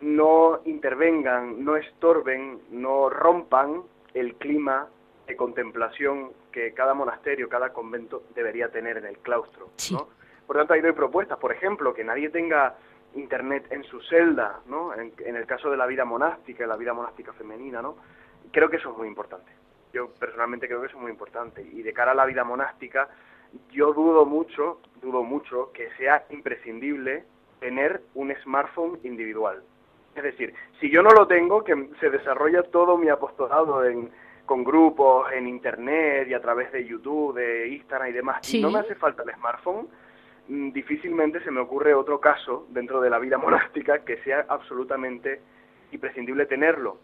[0.00, 3.82] no intervengan, no estorben, no rompan
[4.14, 4.88] el clima
[5.26, 9.68] de contemplación que cada monasterio, cada convento debería tener en el claustro.
[9.90, 10.08] ¿no?
[10.46, 12.76] Por tanto, ahí doy propuestas, por ejemplo, que nadie tenga
[13.14, 14.94] internet en su celda, ¿no?
[14.94, 17.98] En, el caso de la vida monástica, la vida monástica femenina, ¿no?
[18.50, 19.52] Creo que eso es muy importante.
[19.92, 21.60] Yo personalmente creo que eso es muy importante.
[21.60, 23.10] Y de cara a la vida monástica,
[23.70, 27.24] yo dudo mucho, dudo mucho que sea imprescindible
[27.60, 29.62] tener un smartphone individual.
[30.14, 34.10] Es decir, si yo no lo tengo, que se desarrolla todo mi apostolado en,
[34.46, 38.70] con grupos, en internet y a través de YouTube, de Instagram y demás, y no
[38.70, 39.88] me hace falta el smartphone,
[40.48, 45.40] Mm, difícilmente se me ocurre otro caso dentro de la vida monástica que sea absolutamente
[45.92, 46.98] imprescindible tenerlo.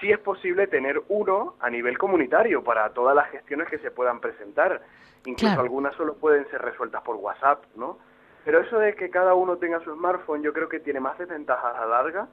[0.00, 4.20] Sí es posible tener uno a nivel comunitario para todas las gestiones que se puedan
[4.20, 4.82] presentar.
[5.24, 7.98] Incluso algunas solo pueden ser resueltas por WhatsApp, ¿no?
[8.44, 11.76] Pero eso de que cada uno tenga su smartphone yo creo que tiene más desventajas
[11.76, 12.28] a larga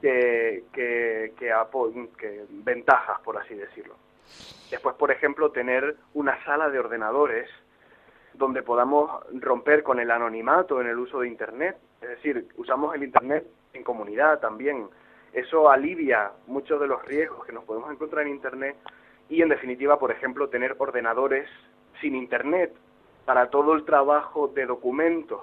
[0.00, 3.96] que, que, que ventajas, por así decirlo.
[4.70, 7.50] Después, por ejemplo, tener una sala de ordenadores
[8.34, 9.10] donde podamos
[9.40, 11.76] romper con el anonimato en el uso de Internet.
[12.00, 14.88] Es decir, usamos el Internet en comunidad también.
[15.32, 18.76] Eso alivia muchos de los riesgos que nos podemos encontrar en Internet
[19.28, 21.48] y, en definitiva, por ejemplo, tener ordenadores
[22.00, 22.74] sin Internet
[23.24, 25.40] para todo el trabajo de documentos,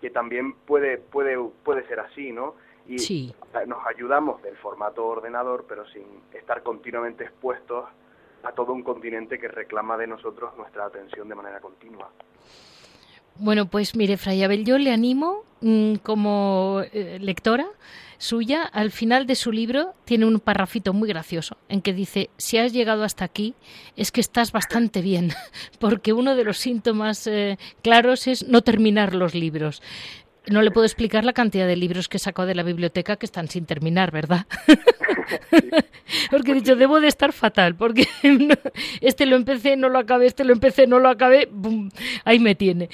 [0.00, 2.54] que también puede, puede, puede ser así, ¿no?
[2.88, 3.32] Y
[3.66, 7.84] nos ayudamos del formato ordenador, pero sin estar continuamente expuestos
[8.42, 12.10] a todo un continente que reclama de nosotros nuestra atención de manera continua.
[13.40, 17.66] Bueno, pues mire, Fray Abel, yo le animo mm, como eh, lectora
[18.18, 22.58] suya, al final de su libro tiene un parrafito muy gracioso en que dice, si
[22.58, 23.54] has llegado hasta aquí
[23.96, 25.32] es que estás bastante bien,
[25.78, 29.80] porque uno de los síntomas eh, claros es no terminar los libros.
[30.46, 33.48] No le puedo explicar la cantidad de libros que sacó de la biblioteca que están
[33.48, 34.46] sin terminar, ¿verdad?
[36.30, 38.06] porque he dicho, debo de estar fatal, porque
[39.00, 41.48] este lo empecé, no lo acabé, este lo empecé, no lo acabé,
[42.24, 42.88] ahí me tiene.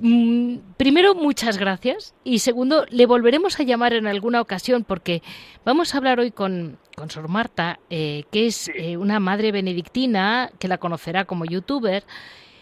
[0.00, 2.14] Mm, primero, muchas gracias.
[2.24, 5.22] Y segundo, le volveremos a llamar en alguna ocasión, porque
[5.64, 10.50] vamos a hablar hoy con, con Sor Marta, eh, que es eh, una madre benedictina,
[10.58, 12.04] que la conocerá como youtuber.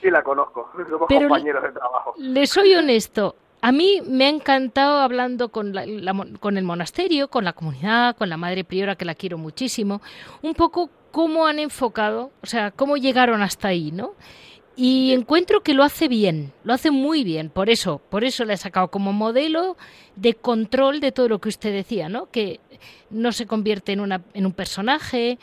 [0.00, 2.14] Sí, la conozco, somos compañeros de trabajo.
[2.18, 5.74] Le soy honesto, a mí me ha encantado hablando con,
[6.40, 10.00] con el monasterio, con la comunidad, con la madre priora, que la quiero muchísimo,
[10.42, 14.14] un poco cómo han enfocado, o sea, cómo llegaron hasta ahí, ¿no?
[14.76, 18.54] Y encuentro que lo hace bien, lo hace muy bien, por eso, por eso le
[18.54, 19.76] he sacado como modelo
[20.14, 22.30] de control de todo lo que usted decía, ¿no?
[22.30, 22.60] Que
[23.10, 25.38] no se convierte en, una, en un personaje,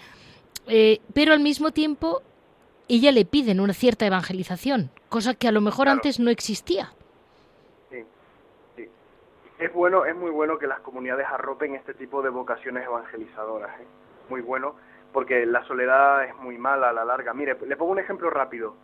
[0.67, 2.21] eh, pero al mismo tiempo
[2.87, 6.93] ella le piden una cierta evangelización, cosa que a lo mejor antes no existía
[9.59, 13.87] es bueno, es muy bueno que las comunidades arropen este tipo de vocaciones evangelizadoras, ¿eh?
[14.29, 14.75] muy bueno,
[15.13, 17.33] porque la soledad es muy mala a la larga.
[17.33, 18.75] Mire, le pongo un ejemplo rápido.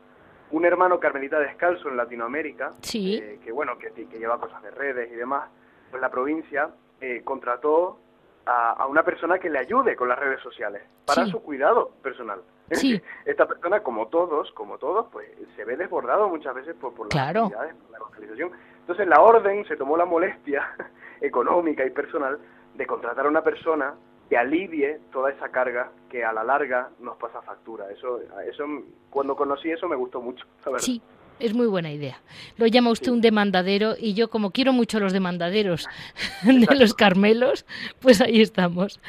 [0.51, 5.11] Un hermano carmelita descalzo en Latinoamérica, eh, que bueno, que, que, lleva cosas de redes
[5.11, 5.49] y demás,
[5.89, 7.99] pues la provincia eh, contrató
[8.45, 12.41] a, una persona que le ayude con las redes sociales para su cuidado personal.
[13.25, 17.27] Esta persona, como todos, como todos, pues se ve desbordado muchas veces por, por las
[17.27, 18.51] actividades, por la evangelización.
[18.81, 20.75] Entonces la orden se tomó la molestia
[21.21, 22.37] económica y personal
[22.75, 23.93] de contratar a una persona
[24.29, 27.91] que alivie toda esa carga que a la larga nos pasa factura.
[27.91, 28.63] Eso, eso
[29.09, 30.45] cuando conocí eso me gustó mucho.
[30.77, 31.01] Sí,
[31.39, 32.21] es muy buena idea.
[32.57, 35.87] Lo llama usted un demandadero y yo como quiero mucho los demandaderos
[36.43, 37.65] de los Carmelos,
[37.99, 38.99] pues ahí estamos.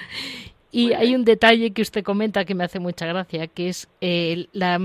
[0.72, 4.46] Y hay un detalle que usted comenta que me hace mucha gracia, que es eh,
[4.52, 4.80] la,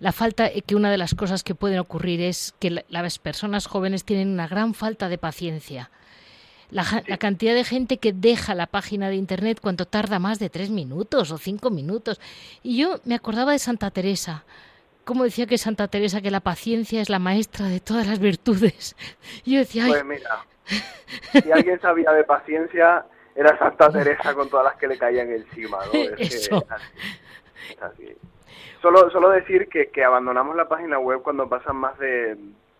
[0.00, 3.66] la, falta, eh, que una de las cosas que pueden ocurrir es que las personas
[3.66, 5.90] jóvenes tienen una gran falta de paciencia.
[6.70, 10.50] La, la, cantidad de gente que deja la página de internet cuando tarda más de
[10.50, 12.20] tres minutos o cinco minutos.
[12.62, 14.44] Y yo me acordaba de Santa Teresa
[15.10, 18.94] como decía que Santa Teresa, que la paciencia es la maestra de todas las virtudes.
[19.44, 20.44] Y yo decía, Pues mira,
[21.32, 25.78] si alguien sabía de paciencia, era Santa Teresa con todas las que le caían encima,
[25.86, 25.92] ¿no?
[26.16, 26.64] Es Eso.
[28.82, 32.36] Solo, solo decir que, que abandonamos la página web cuando pasan más de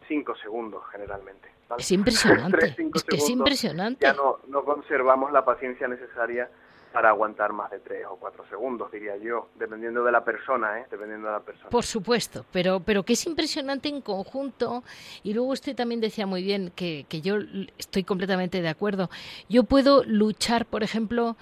[0.09, 1.49] cinco segundos, generalmente.
[1.79, 2.75] Es impresionante.
[2.95, 4.05] es que es impresionante.
[4.05, 6.49] Ya no, no conservamos la paciencia necesaria
[6.93, 10.87] para aguantar más de tres o cuatro segundos, diría yo, dependiendo de la persona, ¿eh?
[10.91, 11.71] dependiendo de la persona.
[11.71, 14.83] Por supuesto, pero, pero que es impresionante en conjunto.
[15.23, 17.37] Y luego usted también decía muy bien que, que yo
[17.79, 19.09] estoy completamente de acuerdo.
[19.49, 21.37] Yo puedo luchar, por ejemplo,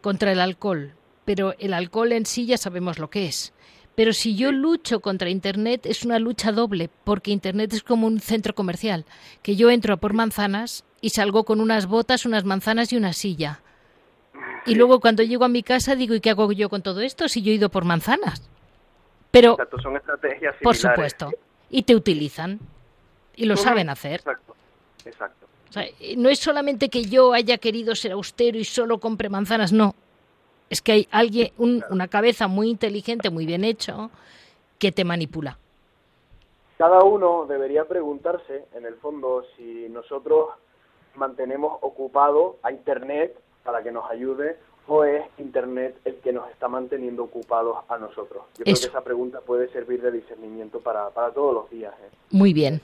[0.00, 0.92] contra el alcohol,
[1.26, 3.52] pero el alcohol en sí ya sabemos lo que es.
[3.94, 8.20] Pero si yo lucho contra Internet es una lucha doble, porque Internet es como un
[8.20, 9.04] centro comercial,
[9.42, 13.12] que yo entro a por manzanas y salgo con unas botas, unas manzanas y una
[13.12, 13.60] silla.
[14.66, 17.28] Y luego cuando llego a mi casa digo, ¿y qué hago yo con todo esto
[17.28, 18.48] si yo he ido por manzanas?
[19.30, 21.30] Pero, Exacto, son estrategias por supuesto,
[21.70, 22.60] y te utilizan
[23.36, 24.20] y lo saben hacer.
[24.20, 24.54] Exacto,
[25.04, 25.46] exacto.
[25.68, 25.84] O sea,
[26.16, 29.94] no es solamente que yo haya querido ser austero y solo compre manzanas, no.
[30.70, 34.10] Es que hay alguien, un, una cabeza muy inteligente, muy bien hecho,
[34.78, 35.58] que te manipula.
[36.78, 40.48] Cada uno debería preguntarse, en el fondo, si nosotros
[41.14, 46.68] mantenemos ocupado a Internet para que nos ayude o es Internet el que nos está
[46.68, 48.44] manteniendo ocupados a nosotros?
[48.58, 51.94] Yo creo que esa pregunta puede servir de discernimiento para, para todos los días.
[52.02, 52.10] ¿eh?
[52.30, 52.80] Muy bien.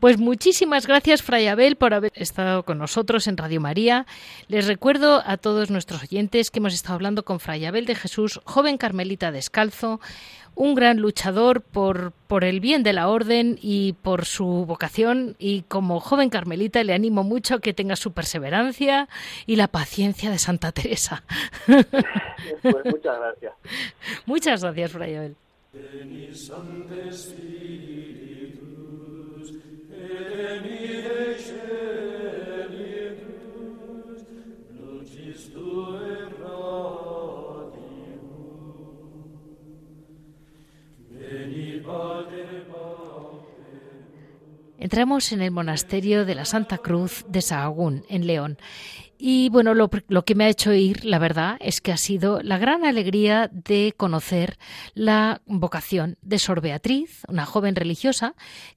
[0.00, 4.04] Pues muchísimas gracias, Fray Abel, por haber estado con nosotros en Radio María.
[4.48, 8.40] Les recuerdo a todos nuestros oyentes que hemos estado hablando con Fray Abel de Jesús,
[8.44, 10.00] joven carmelita descalzo,
[10.54, 15.36] un gran luchador por, por el bien de la orden y por su vocación.
[15.38, 19.08] Y como joven carmelita le animo mucho a que tenga su perseverancia
[19.46, 21.22] y la paciencia de Santa Teresa.
[22.60, 23.52] Pues muchas gracias.
[24.26, 25.36] Muchas gracias, Fray Abel.
[44.92, 48.58] Entramos en el monasterio de la Santa Cruz de Sahagún, en León.
[49.16, 52.58] Y bueno, lo, que me ha hecho ir, la verdad, es que ha sido la
[52.58, 54.58] gran alegría de conocer
[54.92, 58.34] la vocación de Sor Beatriz, una joven religiosa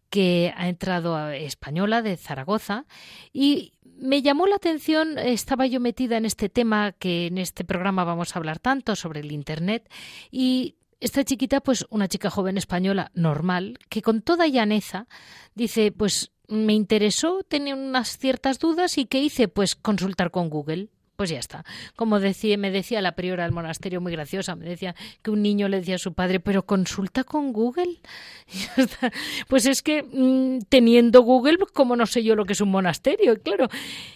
[0.10, 2.86] que ha entrado a española de Zaragoza
[3.34, 8.06] y me llamó la atención, estaba yo metida en este tema que en este programa
[8.06, 9.92] vamos a hablar tanto sobre el Internet
[10.32, 10.76] y
[11.06, 15.08] esta chiquita, pues una chica joven española normal, que con toda llaneza
[15.54, 19.48] dice, pues me interesó, tenía unas ciertas dudas y ¿qué hice?
[19.48, 20.90] Pues consultar con Google.
[21.16, 21.64] Pues ya está.
[21.96, 25.70] Como decía, me decía la priora del monasterio, muy graciosa, me decía que un niño
[25.70, 28.02] le decía a su padre, pero consulta con Google.
[29.48, 33.40] Pues es que mmm, teniendo Google, como no sé yo lo que es un monasterio,
[33.42, 33.68] claro.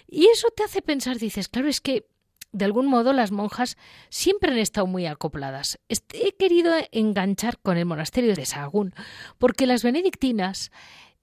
[0.08, 2.08] Y eso te hace pensar, dices, claro, es que
[2.52, 3.78] de algún modo las monjas
[4.10, 5.80] siempre han estado muy acopladas.
[5.90, 8.94] He querido enganchar con el monasterio de Sahagún,
[9.38, 10.72] porque las benedictinas,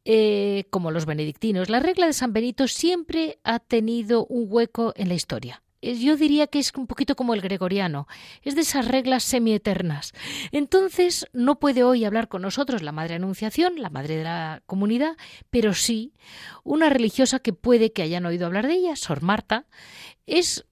[0.05, 5.09] eh, como los benedictinos, la regla de San Benito siempre ha tenido un hueco en
[5.09, 5.63] la historia
[5.95, 8.09] yo diría que es un poquito como el gregoriano,
[8.43, 10.13] es de esas reglas semieternas.
[10.53, 15.17] Entonces, no puede hoy hablar con nosotros la Madre Anunciación, la Madre de la comunidad,
[15.51, 16.13] pero sí
[16.65, 19.67] una religiosa que puede que hayan oído hablar de ella, Sor Marta,
[20.27, 20.67] es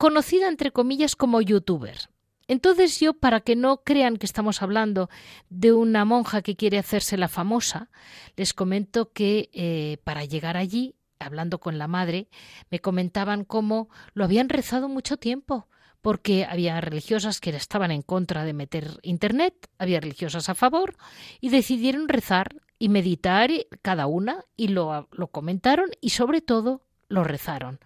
[0.00, 2.08] conocida entre comillas como youtuber.
[2.48, 5.10] Entonces yo, para que no crean que estamos hablando
[5.50, 7.90] de una monja que quiere hacerse la famosa,
[8.34, 12.28] les comento que eh, para llegar allí, hablando con la madre,
[12.70, 15.68] me comentaban cómo lo habían rezado mucho tiempo,
[16.00, 20.96] porque había religiosas que estaban en contra de meter Internet, había religiosas a favor,
[21.42, 23.50] y decidieron rezar y meditar
[23.82, 27.80] cada una, y lo comentaron y sobre todo lo rezaron.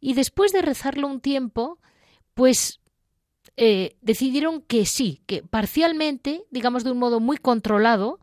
[0.00, 1.78] Y después de rezarlo un tiempo,
[2.34, 2.80] pues
[3.56, 8.20] eh, decidieron que sí, que parcialmente, digamos de un modo muy controlado,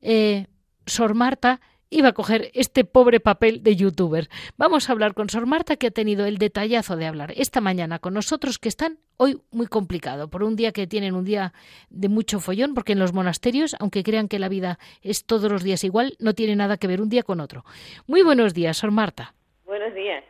[0.00, 0.46] eh,
[0.86, 1.60] Sor Marta
[1.90, 4.28] iba a coger este pobre papel de youtuber.
[4.56, 7.98] Vamos a hablar con Sor Marta, que ha tenido el detallazo de hablar esta mañana
[7.98, 11.52] con nosotros, que están hoy muy complicado, por un día que tienen un día
[11.90, 15.62] de mucho follón, porque en los monasterios, aunque crean que la vida es todos los
[15.62, 17.64] días igual, no tiene nada que ver un día con otro.
[18.06, 19.34] Muy buenos días, Sor Marta.
[19.64, 20.24] Buenos días.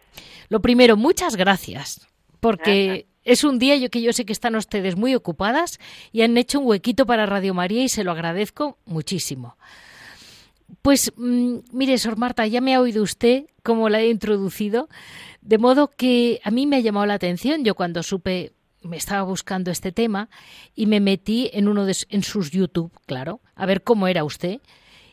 [0.49, 2.07] Lo primero, muchas gracias,
[2.40, 5.78] porque es un día yo que yo sé que están ustedes muy ocupadas
[6.12, 9.57] y han hecho un huequito para Radio María y se lo agradezco muchísimo.
[10.82, 14.88] Pues mm, mire, Sor Marta, ya me ha oído usted cómo la he introducido,
[15.42, 17.64] de modo que a mí me ha llamado la atención.
[17.64, 20.30] Yo cuando supe, me estaba buscando este tema
[20.74, 24.61] y me metí en uno de en sus YouTube, claro, a ver cómo era usted.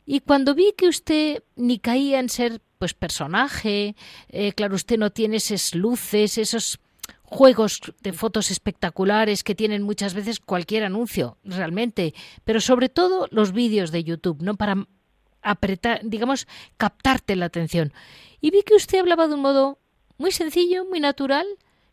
[0.06, 3.96] Y cuando vi que usted ni caía en ser pues personaje,
[4.30, 6.80] eh, claro, usted no tiene esas luces, esos
[7.24, 12.14] juegos de fotos espectaculares que tienen muchas veces cualquier anuncio, realmente,
[12.44, 14.56] pero sobre todo los vídeos de YouTube, ¿no?
[14.56, 14.88] Para
[15.42, 16.48] apretar, digamos,
[16.78, 17.94] captarte la atención.
[18.42, 19.80] Y vi que usted hablaba de un modo
[20.18, 21.46] muy sencillo, muy natural,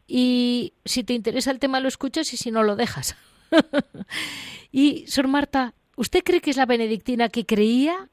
[0.07, 3.17] y si te interesa el tema lo escuchas y si no lo dejas.
[4.73, 8.11] y, Sor Marta, ¿usted cree que es la benedictina que creía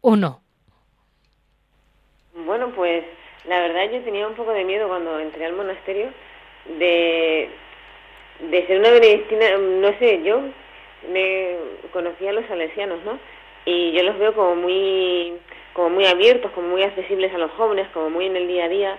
[0.00, 0.42] o no?
[2.44, 3.04] Bueno, pues
[3.46, 6.08] la verdad yo tenía un poco de miedo cuando entré al monasterio
[6.78, 7.48] de,
[8.40, 10.40] de ser una benedictina, no sé, yo
[11.12, 11.56] me
[11.92, 13.18] conocía a los salesianos, ¿no?
[13.68, 15.34] y yo los veo como muy
[15.74, 18.68] como muy abiertos, como muy accesibles a los jóvenes, como muy en el día a
[18.68, 18.96] día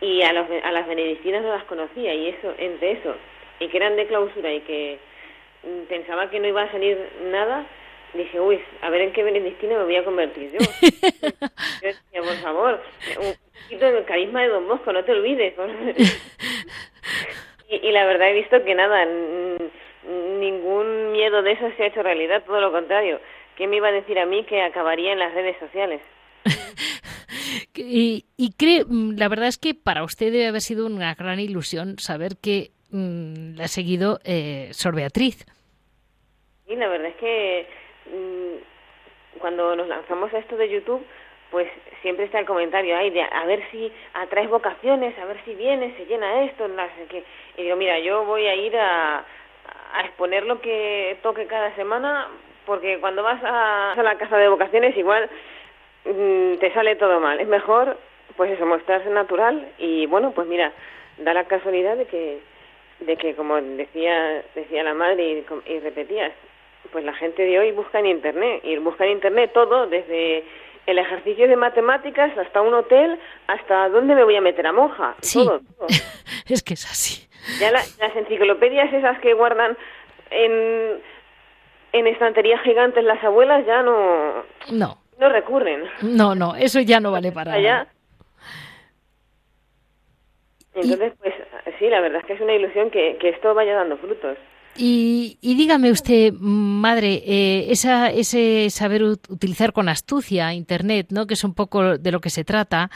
[0.00, 3.14] y a, los, a las benedictinas no las conocía y eso entre eso
[3.58, 4.98] y que eran de clausura y que
[5.88, 7.66] pensaba que no iba a salir nada
[8.14, 12.36] dije uy a ver en qué benedictina me voy a convertir yo, yo decía, por
[12.42, 12.82] favor
[13.18, 15.54] un poquito de carisma de Don Bosco no te olvides
[17.68, 19.06] y, y la verdad he visto que nada
[20.40, 23.20] ningún miedo de eso se ha hecho realidad todo lo contrario
[23.56, 26.00] ¿Quién me iba a decir a mí que acabaría en las redes sociales?
[27.74, 31.38] y, y cree, mm, la verdad es que para usted debe haber sido una gran
[31.38, 35.44] ilusión saber que mm, la ha seguido eh, Sor Beatriz.
[36.66, 37.66] Sí, la verdad es que
[39.38, 41.04] cuando nos lanzamos a esto de YouTube,
[41.50, 41.68] pues
[42.00, 45.94] siempre está el comentario ahí de a ver si atraes vocaciones, a ver si viene,
[45.96, 47.24] se llena esto, sé qué.
[47.56, 49.18] Y digo, mira, yo voy a ir a,
[49.94, 52.28] a exponer lo que toque cada semana
[52.66, 55.28] porque cuando vas a, la casa de vocaciones igual
[56.04, 57.40] mm, te sale todo mal.
[57.40, 57.96] Es mejor,
[58.36, 60.72] pues eso, mostrarse natural y bueno, pues mira,
[61.18, 62.40] da la casualidad de que,
[63.00, 66.32] de que como decía, decía la madre y, repetías,
[66.90, 70.44] pues la gente de hoy busca en Internet y busca en Internet todo, desde
[70.86, 75.14] el ejercicio de matemáticas hasta un hotel, hasta dónde me voy a meter a monja.
[75.20, 75.44] Sí.
[75.44, 75.60] Todo,
[76.48, 77.28] es que es así.
[77.60, 79.76] Ya las enciclopedias esas que guardan
[80.30, 81.00] en
[81.92, 87.12] en estanterías gigantes las abuelas ya no no no recurren no no eso ya no
[87.12, 87.86] vale para nada
[90.74, 91.34] entonces pues
[91.78, 94.38] sí la verdad es que es una ilusión que, que esto vaya dando frutos
[94.76, 101.26] y, y dígame usted, madre, eh, esa, ese saber utilizar con astucia Internet, ¿no?
[101.26, 102.90] que es un poco de lo que se trata,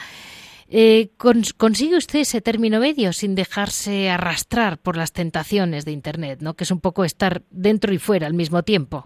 [0.69, 6.55] eh, ¿Consigue usted ese término medio sin dejarse arrastrar por las tentaciones de Internet, ¿no?
[6.55, 9.05] que es un poco estar dentro y fuera al mismo tiempo?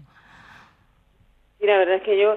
[1.60, 2.36] Sí, la verdad es que yo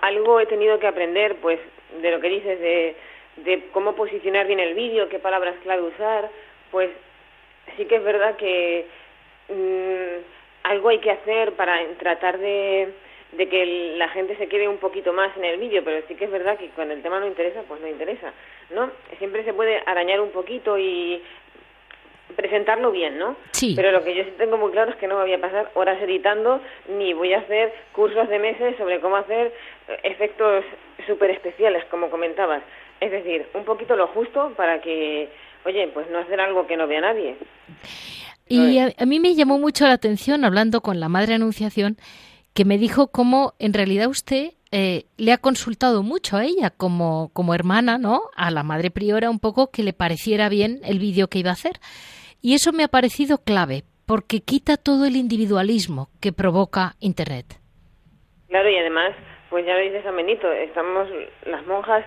[0.00, 1.60] algo he tenido que aprender, pues,
[2.00, 2.96] de lo que dices, de,
[3.44, 6.30] de cómo posicionar bien el vídeo, qué palabras clave usar,
[6.70, 6.90] pues
[7.76, 8.86] sí que es verdad que
[9.48, 12.92] mm, algo hay que hacer para tratar de
[13.36, 16.24] de que la gente se quede un poquito más en el vídeo, pero sí que
[16.24, 18.32] es verdad que cuando el tema no interesa, pues no interesa,
[18.70, 18.90] ¿no?
[19.18, 21.22] Siempre se puede arañar un poquito y
[22.36, 23.36] presentarlo bien, ¿no?
[23.52, 23.74] Sí.
[23.76, 25.70] Pero lo que yo sí tengo muy claro es que no me voy a pasar
[25.74, 29.52] horas editando ni voy a hacer cursos de meses sobre cómo hacer
[30.02, 30.64] efectos
[31.06, 32.62] súper especiales, como comentabas.
[33.00, 35.28] Es decir, un poquito lo justo para que,
[35.64, 37.36] oye, pues no hacer algo que no vea nadie.
[38.46, 41.96] Y a, a mí me llamó mucho la atención, hablando con la Madre Anunciación,
[42.52, 47.30] que me dijo cómo en realidad usted eh, le ha consultado mucho a ella como,
[47.32, 48.22] como hermana, ¿no?
[48.36, 51.52] A la madre priora un poco que le pareciera bien el vídeo que iba a
[51.52, 51.74] hacer.
[52.42, 57.46] Y eso me ha parecido clave, porque quita todo el individualismo que provoca Internet.
[58.48, 59.12] Claro, y además,
[59.48, 61.06] pues ya lo dice San Benito, estamos
[61.46, 62.04] las monjas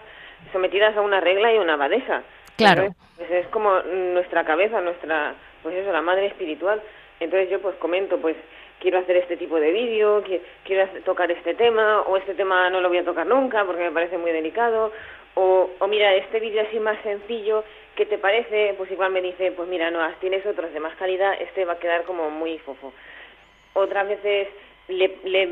[0.52, 2.24] sometidas a una regla y una abadesa.
[2.58, 2.94] Claro.
[3.16, 3.82] pues es como
[4.14, 6.82] nuestra cabeza, nuestra, pues eso, la madre espiritual.
[7.20, 8.36] Entonces yo pues comento, pues
[8.80, 10.24] quiero hacer este tipo de vídeo,
[10.64, 13.92] quiero tocar este tema, o este tema no lo voy a tocar nunca porque me
[13.92, 14.92] parece muy delicado,
[15.36, 17.64] o, o mira, este vídeo así más sencillo,
[17.96, 18.74] ¿qué te parece?
[18.78, 21.80] Pues igual me dice, pues mira, no, tienes otros de más calidad, este va a
[21.80, 22.94] quedar como muy fofo.
[23.74, 24.48] Otras veces
[24.88, 25.50] le, le,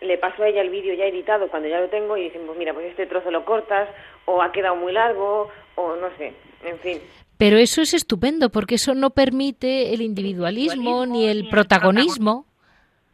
[0.00, 2.58] le paso a ella el vídeo ya editado cuando ya lo tengo y dicen, pues
[2.58, 3.88] mira, pues este trozo lo cortas
[4.24, 6.32] o ha quedado muy largo o no sé,
[6.64, 7.00] en fin.
[7.42, 12.46] Pero eso es estupendo porque eso no permite el individualismo ni el protagonismo.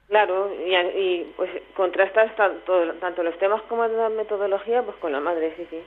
[0.07, 5.55] Claro, y, pues contrastas tanto, tanto los temas como la metodología pues con la madre,
[5.57, 5.79] sí, sí.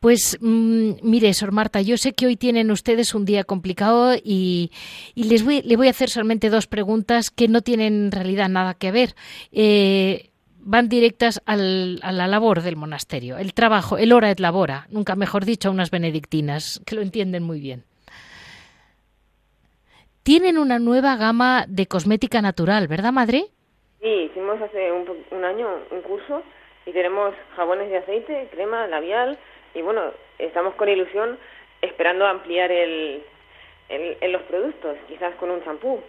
[0.00, 4.72] Pues mm, mire, Sor Marta, yo sé que hoy tienen ustedes un día complicado y,
[5.14, 8.74] les voy, le voy a hacer solamente dos preguntas que no tienen en realidad nada
[8.74, 9.10] que ver.
[9.52, 10.31] Eh,
[10.64, 15.16] van directas al, a la labor del monasterio, el trabajo, el hora et labora, nunca
[15.16, 17.84] mejor dicho, a unas benedictinas, que lo entienden muy bien.
[20.22, 23.46] Tienen una nueva gama de cosmética natural, ¿verdad, madre?
[24.00, 26.42] Sí, hicimos hace un, un año un curso
[26.86, 29.38] y tenemos jabones de aceite, crema, labial,
[29.74, 31.38] y bueno, estamos con ilusión
[31.80, 33.22] esperando ampliar el,
[33.88, 36.00] el, los productos, quizás con un champú.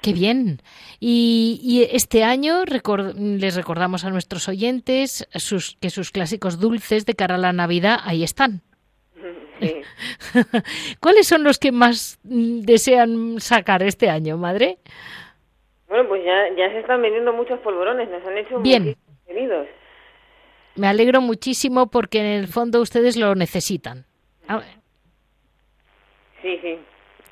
[0.00, 0.60] Qué bien.
[1.00, 7.34] Y, este año les recordamos a nuestros oyentes sus, que sus clásicos dulces de cara
[7.34, 8.62] a la Navidad ahí están.
[9.60, 9.82] Sí.
[11.00, 14.78] ¿Cuáles son los que más desean sacar este año, madre?
[15.88, 18.96] Bueno, pues ya, ya se están vendiendo muchos polvorones, nos han hecho bien.
[19.26, 19.66] pedidos.
[20.76, 24.06] Me alegro muchísimo porque en el fondo ustedes lo necesitan.
[26.40, 26.78] Sí, sí.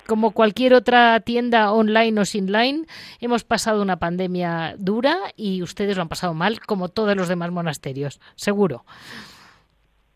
[0.06, 2.86] Como cualquier otra tienda online o sin line,
[3.20, 7.50] hemos pasado una pandemia dura y ustedes lo han pasado mal, como todos los demás
[7.50, 8.84] monasterios, seguro.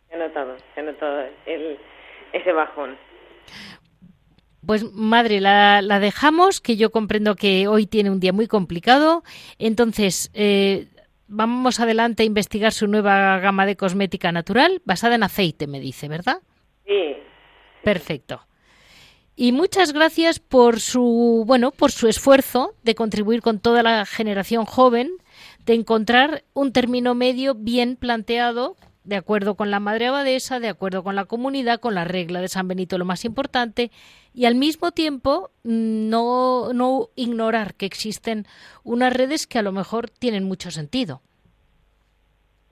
[0.09, 1.25] Se notado, se ha notado
[2.33, 2.97] ese bajón.
[4.65, 9.23] Pues madre, la, la, dejamos, que yo comprendo que hoy tiene un día muy complicado.
[9.59, 10.87] Entonces, eh,
[11.27, 16.09] vamos adelante a investigar su nueva gama de cosmética natural basada en aceite, me dice,
[16.09, 16.39] ¿verdad?
[16.87, 17.17] Sí.
[17.83, 18.43] Perfecto.
[19.43, 24.67] Y muchas gracias por su, bueno, por su esfuerzo de contribuir con toda la generación
[24.67, 25.13] joven,
[25.65, 31.03] de encontrar un término medio bien planteado, de acuerdo con la madre abadesa, de acuerdo
[31.03, 33.91] con la comunidad, con la regla de San Benito, lo más importante,
[34.35, 38.45] y al mismo tiempo no, no ignorar que existen
[38.85, 41.23] unas redes que a lo mejor tienen mucho sentido.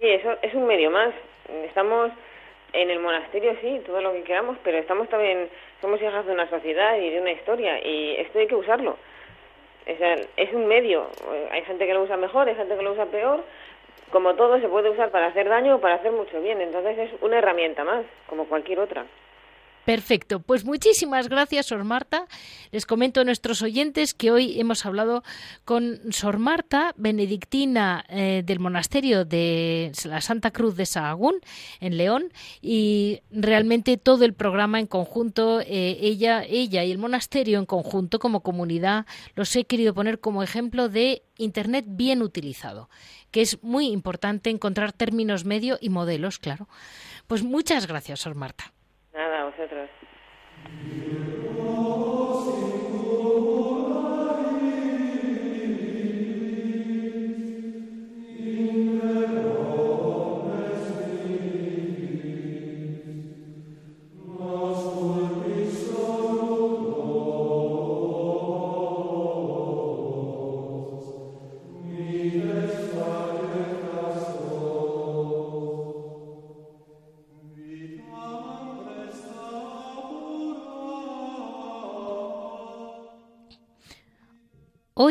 [0.01, 1.14] Sí, eso es un medio más.
[1.66, 2.11] Estamos
[2.75, 5.49] en el monasterio, sí, todo lo que queramos, pero estamos también,
[5.81, 8.97] somos hijas de una sociedad y de una historia, y esto hay que usarlo.
[9.87, 11.09] es un medio.
[11.51, 13.45] Hay gente que lo usa mejor, hay gente que lo usa peor.
[14.11, 16.61] Como todo, se puede usar para hacer daño o para hacer mucho bien.
[16.61, 19.05] Entonces es una herramienta más, como cualquier otra.
[19.89, 22.26] Perfecto, pues muchísimas gracias, Sor Marta.
[22.72, 25.22] Les comento a nuestros oyentes que hoy hemos hablado
[25.64, 31.36] con Sor Marta, benedictina eh, del monasterio de la Santa Cruz de Sahagún,
[31.80, 32.30] en León,
[32.61, 38.18] y realmente todo el programa en conjunto, eh, ella, ella y el monasterio en conjunto
[38.18, 42.91] como comunidad, los he querido poner como ejemplo de Internet bien utilizado,
[43.30, 46.68] que es muy importante encontrar términos medio y modelos, claro.
[47.26, 48.74] Pues muchas gracias, Sor Marta.
[49.19, 49.91] Nada, vosotros.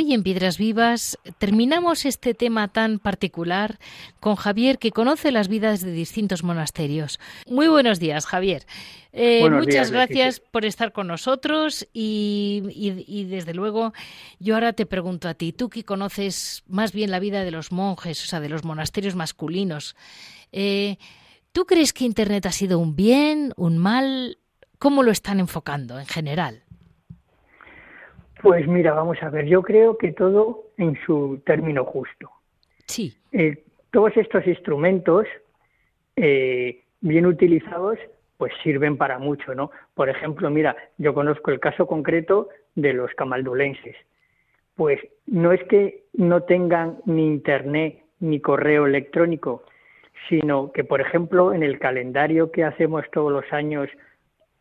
[0.08, 3.78] Hoy en Piedras Vivas terminamos este tema tan particular
[4.22, 7.20] con Javier que conoce las vidas de distintos monasterios.
[7.45, 8.66] Muy buenos días, Javier.
[9.12, 13.91] Eh, muchas gracias por estar con nosotros y, desde luego
[14.39, 17.74] yo ahora te pregunto a ti, tú que conoces más bien la vida de los
[17.74, 19.97] monjes, o sea, de los monasterios masculinos,
[20.53, 20.99] eh,
[21.51, 24.38] ¿tú crees que Internet ha sido un bien, un mal?
[24.80, 26.64] ¿Cómo lo están enfocando en general?
[28.42, 32.30] Pues mira, vamos a ver, yo creo que todo en su término justo.
[32.86, 33.18] Sí.
[33.32, 35.26] Eh, todos estos instrumentos,
[36.16, 37.98] eh, bien utilizados,
[38.38, 39.72] pues sirven para mucho, ¿no?
[39.96, 43.96] Por ejemplo, mira, yo conozco el caso concreto de los camaldulenses.
[44.76, 49.64] Pues no es que no tengan ni internet ni correo electrónico,
[50.30, 53.90] sino que, por ejemplo, en el calendario que hacemos todos los años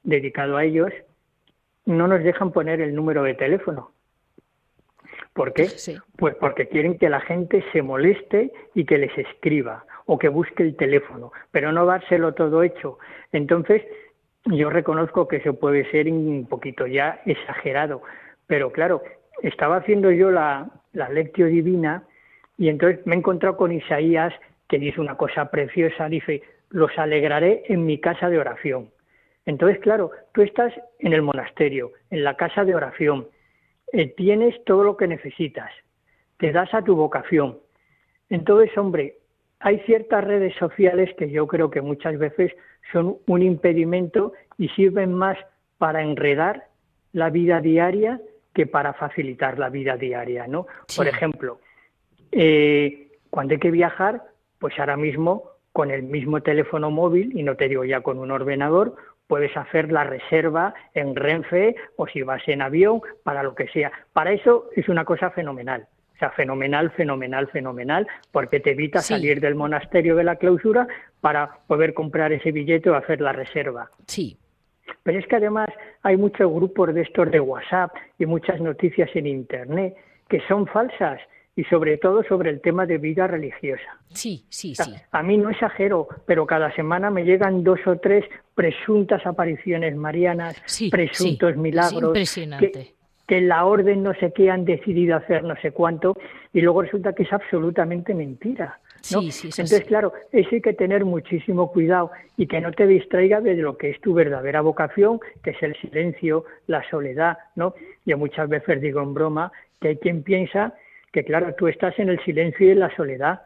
[0.03, 0.93] dedicado a ellos,
[1.87, 3.93] no nos dejan poner el número de teléfono.
[5.33, 5.69] ¿Por qué?
[6.17, 10.63] Pues porque quieren que la gente se moleste y que les escriba o que busque
[10.63, 12.99] el teléfono, pero no dárselo todo hecho.
[13.33, 13.83] Entonces,
[14.47, 18.03] yo reconozco que eso puede ser un poquito ya exagerado,
[18.47, 19.03] pero claro,
[19.43, 22.05] estaba haciendo yo la, la lectio divina
[22.57, 24.33] Y entonces me he encontrado con Isaías
[24.69, 28.91] que dice una cosa preciosa, dice, los alegraré en mi casa de oración.
[29.47, 33.29] Entonces, claro, tú estás en el monasterio, en la casa de oración,
[33.93, 35.71] eh, tienes todo lo que necesitas,
[36.39, 37.59] te das a tu vocación.
[38.29, 39.19] Entonces, hombre,
[39.61, 42.53] hay ciertas redes sociales que yo creo que muchas veces
[42.93, 45.39] son un impedimento y sirven más
[45.79, 46.69] para enredar
[47.13, 48.21] la vida diaria
[48.53, 50.67] que para facilitar la vida diaria, ¿no?
[50.97, 51.61] Por ejemplo,
[52.33, 54.23] eh, cuando hay que viajar,
[54.59, 58.31] pues ahora mismo con el mismo teléfono móvil, y no te digo ya con un
[58.31, 58.97] ordenador,
[59.27, 63.93] puedes hacer la reserva en Renfe o si vas en avión, para lo que sea.
[64.13, 65.87] Para eso es una cosa fenomenal.
[66.15, 70.89] O sea, fenomenal, fenomenal, fenomenal, porque te evita salir del monasterio de la clausura
[71.21, 73.91] para poder comprar ese billete o hacer la reserva.
[74.07, 74.39] Sí.
[75.03, 75.69] Pero es que además
[76.03, 79.95] hay muchos grupos de estos de WhatsApp y muchas noticias en Internet
[80.29, 81.21] que son falsas
[81.57, 83.99] y sobre todo sobre el tema de vida religiosa.
[84.13, 84.95] Sí, sí, sí.
[85.11, 90.55] A mí no exagero, pero cada semana me llegan dos o tres presuntas apariciones marianas,
[90.91, 92.03] presuntos milagros.
[92.03, 92.93] impresionante.
[93.27, 96.17] Que, la orden no sé qué han decidido hacer no sé cuánto
[96.53, 98.79] y luego resulta que es absolutamente mentira.
[99.11, 99.21] ¿no?
[99.21, 103.77] Entonces, claro, eso hay que tener muchísimo cuidado y que no te distraiga de lo
[103.77, 107.75] que es tu verdadera vocación, que es el silencio, la soledad, ¿no?
[108.05, 109.51] Yo muchas veces digo en broma
[109.81, 110.75] que hay quien piensa
[111.17, 113.41] que claro, tú estás en el silencio y en la soledad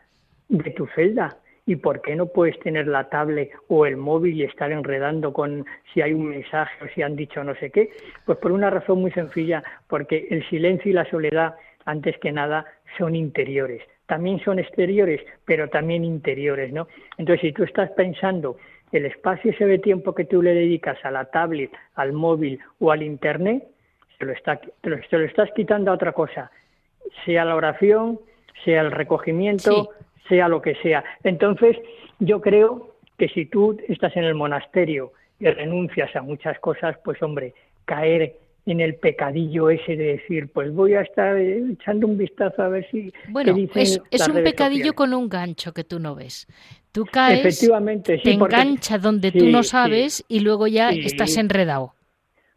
[0.49, 1.37] de tu celda.
[1.67, 5.65] ¿Y por qué no puedes tener la tablet o el móvil y estar enredando con
[5.95, 7.91] si hay un mensaje o si han dicho no sé qué?
[8.27, 11.55] Pues por una razón muy sencilla, porque el silencio y la soledad,
[11.85, 12.67] antes que nada,
[12.99, 13.85] son interiores.
[14.07, 16.89] También son exteriores, pero también interiores, ¿no?
[17.19, 18.57] Entonces, si tú estás pensando
[18.91, 22.91] el espacio ese de tiempo que tú le dedicas a la tablet, al móvil o
[22.91, 23.63] al internet,
[24.19, 26.51] se lo, está, te lo estás quitando a otra cosa
[27.25, 28.21] sea la oración,
[28.65, 29.91] sea el recogimiento,
[30.29, 31.05] sea lo que sea.
[31.25, 31.77] Entonces,
[32.19, 37.23] yo creo que si tú estás en el monasterio y renuncias a muchas cosas, pues
[37.23, 38.37] hombre, caer
[38.67, 42.87] en el pecadillo ese de decir, pues voy a estar echando un vistazo a ver
[42.91, 43.13] si...
[43.29, 46.47] Bueno, es, es un pecadillo con un gancho que tú no ves.
[46.93, 51.95] Tú caes, Efectivamente, te engancha donde tú no sabes y luego ya estás enredado.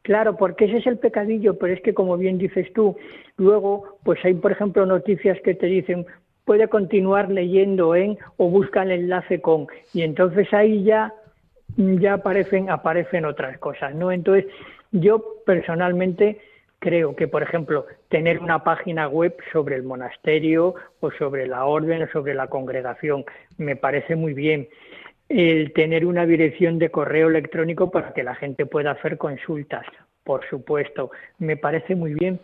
[0.04, 2.98] Claro, porque ese es el pecadillo, pero es que como bien dices tú,
[3.38, 6.06] luego pues hay por ejemplo noticias que te dicen
[6.44, 11.14] puede continuar leyendo en o busca el enlace con y entonces ahí ya
[11.78, 14.12] ya aparecen aparecen otras cosas, ¿no?
[14.12, 14.46] Entonces
[14.92, 16.42] yo personalmente
[16.80, 22.04] creo que por ejemplo tener una página web sobre el monasterio o sobre la orden
[22.04, 23.24] o sobre la congregación
[23.58, 24.68] me parece muy bien
[25.30, 29.86] el tener una dirección de correo electrónico para que la gente pueda hacer consultas,
[30.24, 32.40] por supuesto, me parece muy bien,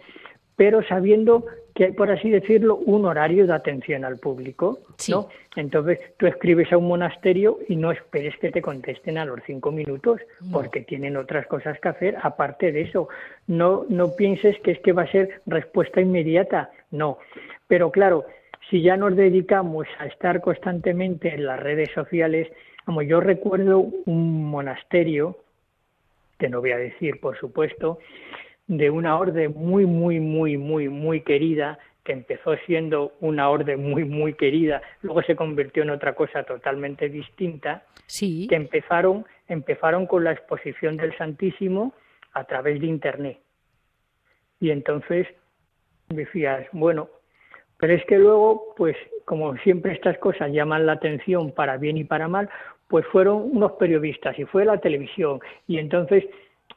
[0.56, 5.30] pero sabiendo que hay, por así decirlo, un horario de atención al público, ¿no?
[5.56, 9.72] Entonces tú escribes a un monasterio y no esperes que te contesten a los cinco
[9.72, 10.20] minutos,
[10.52, 13.08] porque tienen otras cosas que hacer aparte de eso.
[13.48, 17.20] No, no pienses que es que va a ser respuesta inmediata, no.
[17.68, 18.26] Pero claro,
[18.70, 22.50] si ya nos dedicamos a estar constantemente en las redes sociales,
[22.90, 25.38] como yo recuerdo un monasterio,
[26.40, 28.00] que no voy a decir, por supuesto,
[28.66, 34.06] de una orden muy, muy, muy, muy, muy querida, que empezó siendo una orden muy,
[34.06, 38.48] muy querida, luego se convirtió en otra cosa totalmente distinta, sí.
[38.50, 41.94] que empezaron, empezaron con la exposición del Santísimo
[42.34, 43.38] a través de Internet.
[44.60, 45.28] Y entonces
[46.08, 47.08] decías, bueno,
[47.78, 52.04] pero es que luego, pues como siempre estas cosas llaman la atención para bien y
[52.04, 52.50] para mal,
[52.90, 56.26] pues fueron unos periodistas y fue la televisión y entonces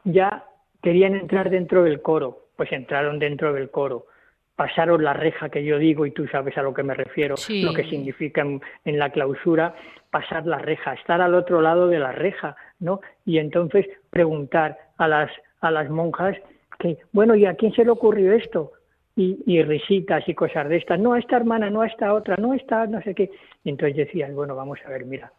[0.04, 0.44] ya
[0.82, 4.06] querían entrar dentro del coro, pues entraron dentro del coro,
[4.54, 7.72] pasaron la reja que yo digo y tú sabes a lo que me refiero, lo
[7.72, 9.74] que significa en, en, la clausura
[10.10, 13.00] pasar la reja, estar al otro lado de la reja, ¿no?
[13.24, 15.30] Y entonces preguntar a las
[15.62, 16.36] a las monjas
[16.78, 18.72] que, bueno, ¿y a quién se le ocurrió esto?
[19.14, 22.36] Y, y, risitas y cosas de estas, no a esta hermana, no a esta otra,
[22.36, 23.30] no a esta, no sé qué.
[23.62, 25.30] Y entonces decían, bueno, vamos a ver, mira,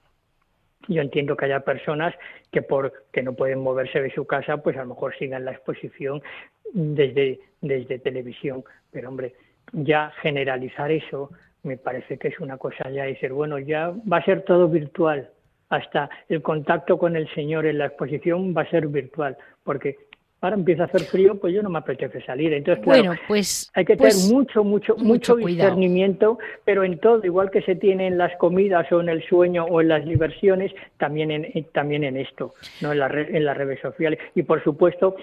[0.87, 2.13] yo entiendo que haya personas
[2.51, 5.51] que por que no pueden moverse de su casa, pues a lo mejor sigan la
[5.51, 6.21] exposición
[6.73, 8.63] desde, desde televisión.
[8.91, 9.33] Pero hombre,
[9.71, 11.29] ya generalizar eso
[11.63, 15.29] me parece que es una cosa ya decir, bueno, ya va a ser todo virtual.
[15.69, 19.97] Hasta el contacto con el Señor en la exposición va a ser virtual, porque
[20.43, 22.53] ahora empieza a hacer frío, pues yo no me apetece salir.
[22.53, 27.23] Entonces, claro, bueno, pues, hay que tener pues mucho, mucho, mucho, discernimiento, pero en todo,
[27.25, 30.73] igual que se tiene en las comidas o en el sueño o en las diversiones,
[30.97, 32.91] también en, también en esto, ¿no?
[32.91, 34.19] en, la en las redes sociales.
[34.35, 35.15] Y por supuesto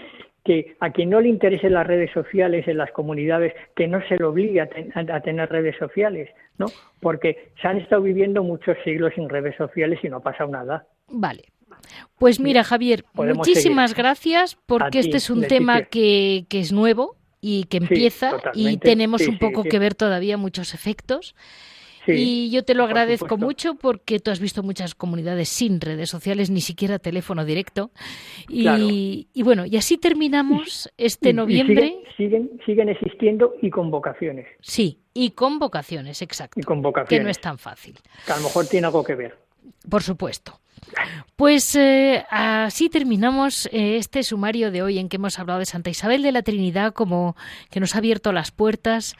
[0.44, 4.16] que a quien no le interesen las redes sociales en las comunidades, que no se
[4.16, 6.66] le obligue a, tener redes sociales, ¿no?
[7.00, 10.86] Porque se han estado viviendo muchos siglos sin redes sociales y no ha pasado nada.
[11.08, 11.44] Vale.
[12.18, 17.64] Pues mira, Javier, muchísimas gracias porque este es un tema que, que, es nuevo y
[17.64, 21.34] que empieza y tenemos un poco que ver todavía muchos efectos
[22.06, 26.50] y yo te lo agradezco mucho porque tú has visto muchas comunidades sin redes sociales,
[26.50, 27.90] ni siquiera teléfono directo.
[28.48, 31.96] Y, bueno, y así terminamos este noviembre.
[32.16, 34.46] siguen, siguen, existiendo y con vocaciones.
[34.60, 36.58] Sí, y con vocaciones, exacto.
[36.60, 37.98] Y con Que no es tan fácil.
[38.26, 39.38] Que a lo mejor tiene algo que ver.
[39.88, 40.60] Por supuesto.
[41.36, 45.90] Pues eh, así terminamos eh, este sumario de hoy en que hemos hablado de Santa
[45.90, 47.36] Isabel de la Trinidad como
[47.70, 49.16] que nos ha abierto las puertas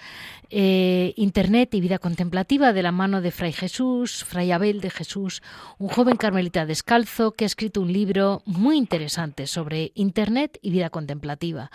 [0.51, 5.43] eh, Internet y vida contemplativa de la mano de Fray Jesús, Fray Abel de Jesús,
[5.79, 10.91] un joven carmelita descalzo que ha escrito un libro muy interesante sobre Internet y vida
[10.91, 11.71] contemplativa.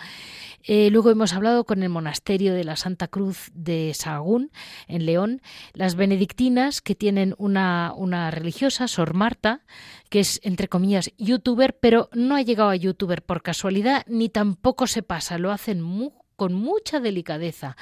[0.63, 4.51] Eh, luego hemos hablado con el monasterio de la Santa Cruz de Sahagún,
[4.87, 5.41] en León,
[5.73, 9.61] las benedictinas que tienen una, una religiosa, Sor Marta,
[10.09, 14.87] que es, entre comillas, youtuber, pero no ha llegado a youtuber por casualidad, ni tampoco
[14.87, 17.75] se pasa, lo hacen muy con mucha delicadeza.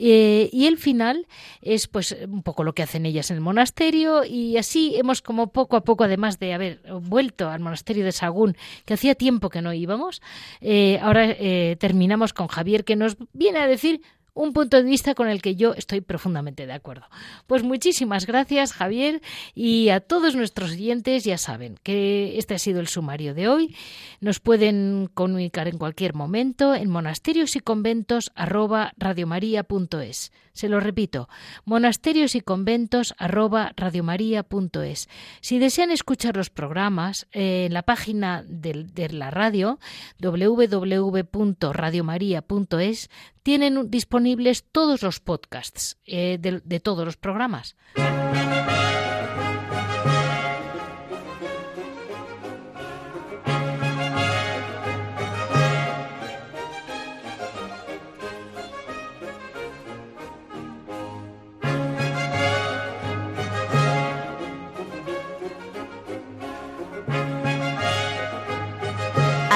[0.00, 1.26] Eh, y el final
[1.60, 5.48] es pues un poco lo que hacen ellas en el monasterio y así hemos como
[5.48, 9.60] poco a poco, además de haber vuelto al monasterio de Sagún, que hacía tiempo que
[9.60, 10.22] no íbamos,
[10.60, 14.02] eh, ahora eh, terminamos con Javier que nos viene a decir
[14.38, 17.06] un punto de vista con el que yo estoy profundamente de acuerdo.
[17.48, 19.20] Pues muchísimas gracias, Javier,
[19.54, 23.74] y a todos nuestros oyentes ya saben que este ha sido el sumario de hoy.
[24.20, 28.30] Nos pueden comunicar en cualquier momento en monasterios y conventos
[30.58, 31.28] Se lo repito,
[31.64, 33.14] monasterios y conventos
[35.40, 39.78] Si desean escuchar los programas eh, en la página de, de la radio
[40.20, 43.08] www.radiomaria.es
[43.44, 47.76] tienen disponibles todos los podcasts eh, de, de todos los programas.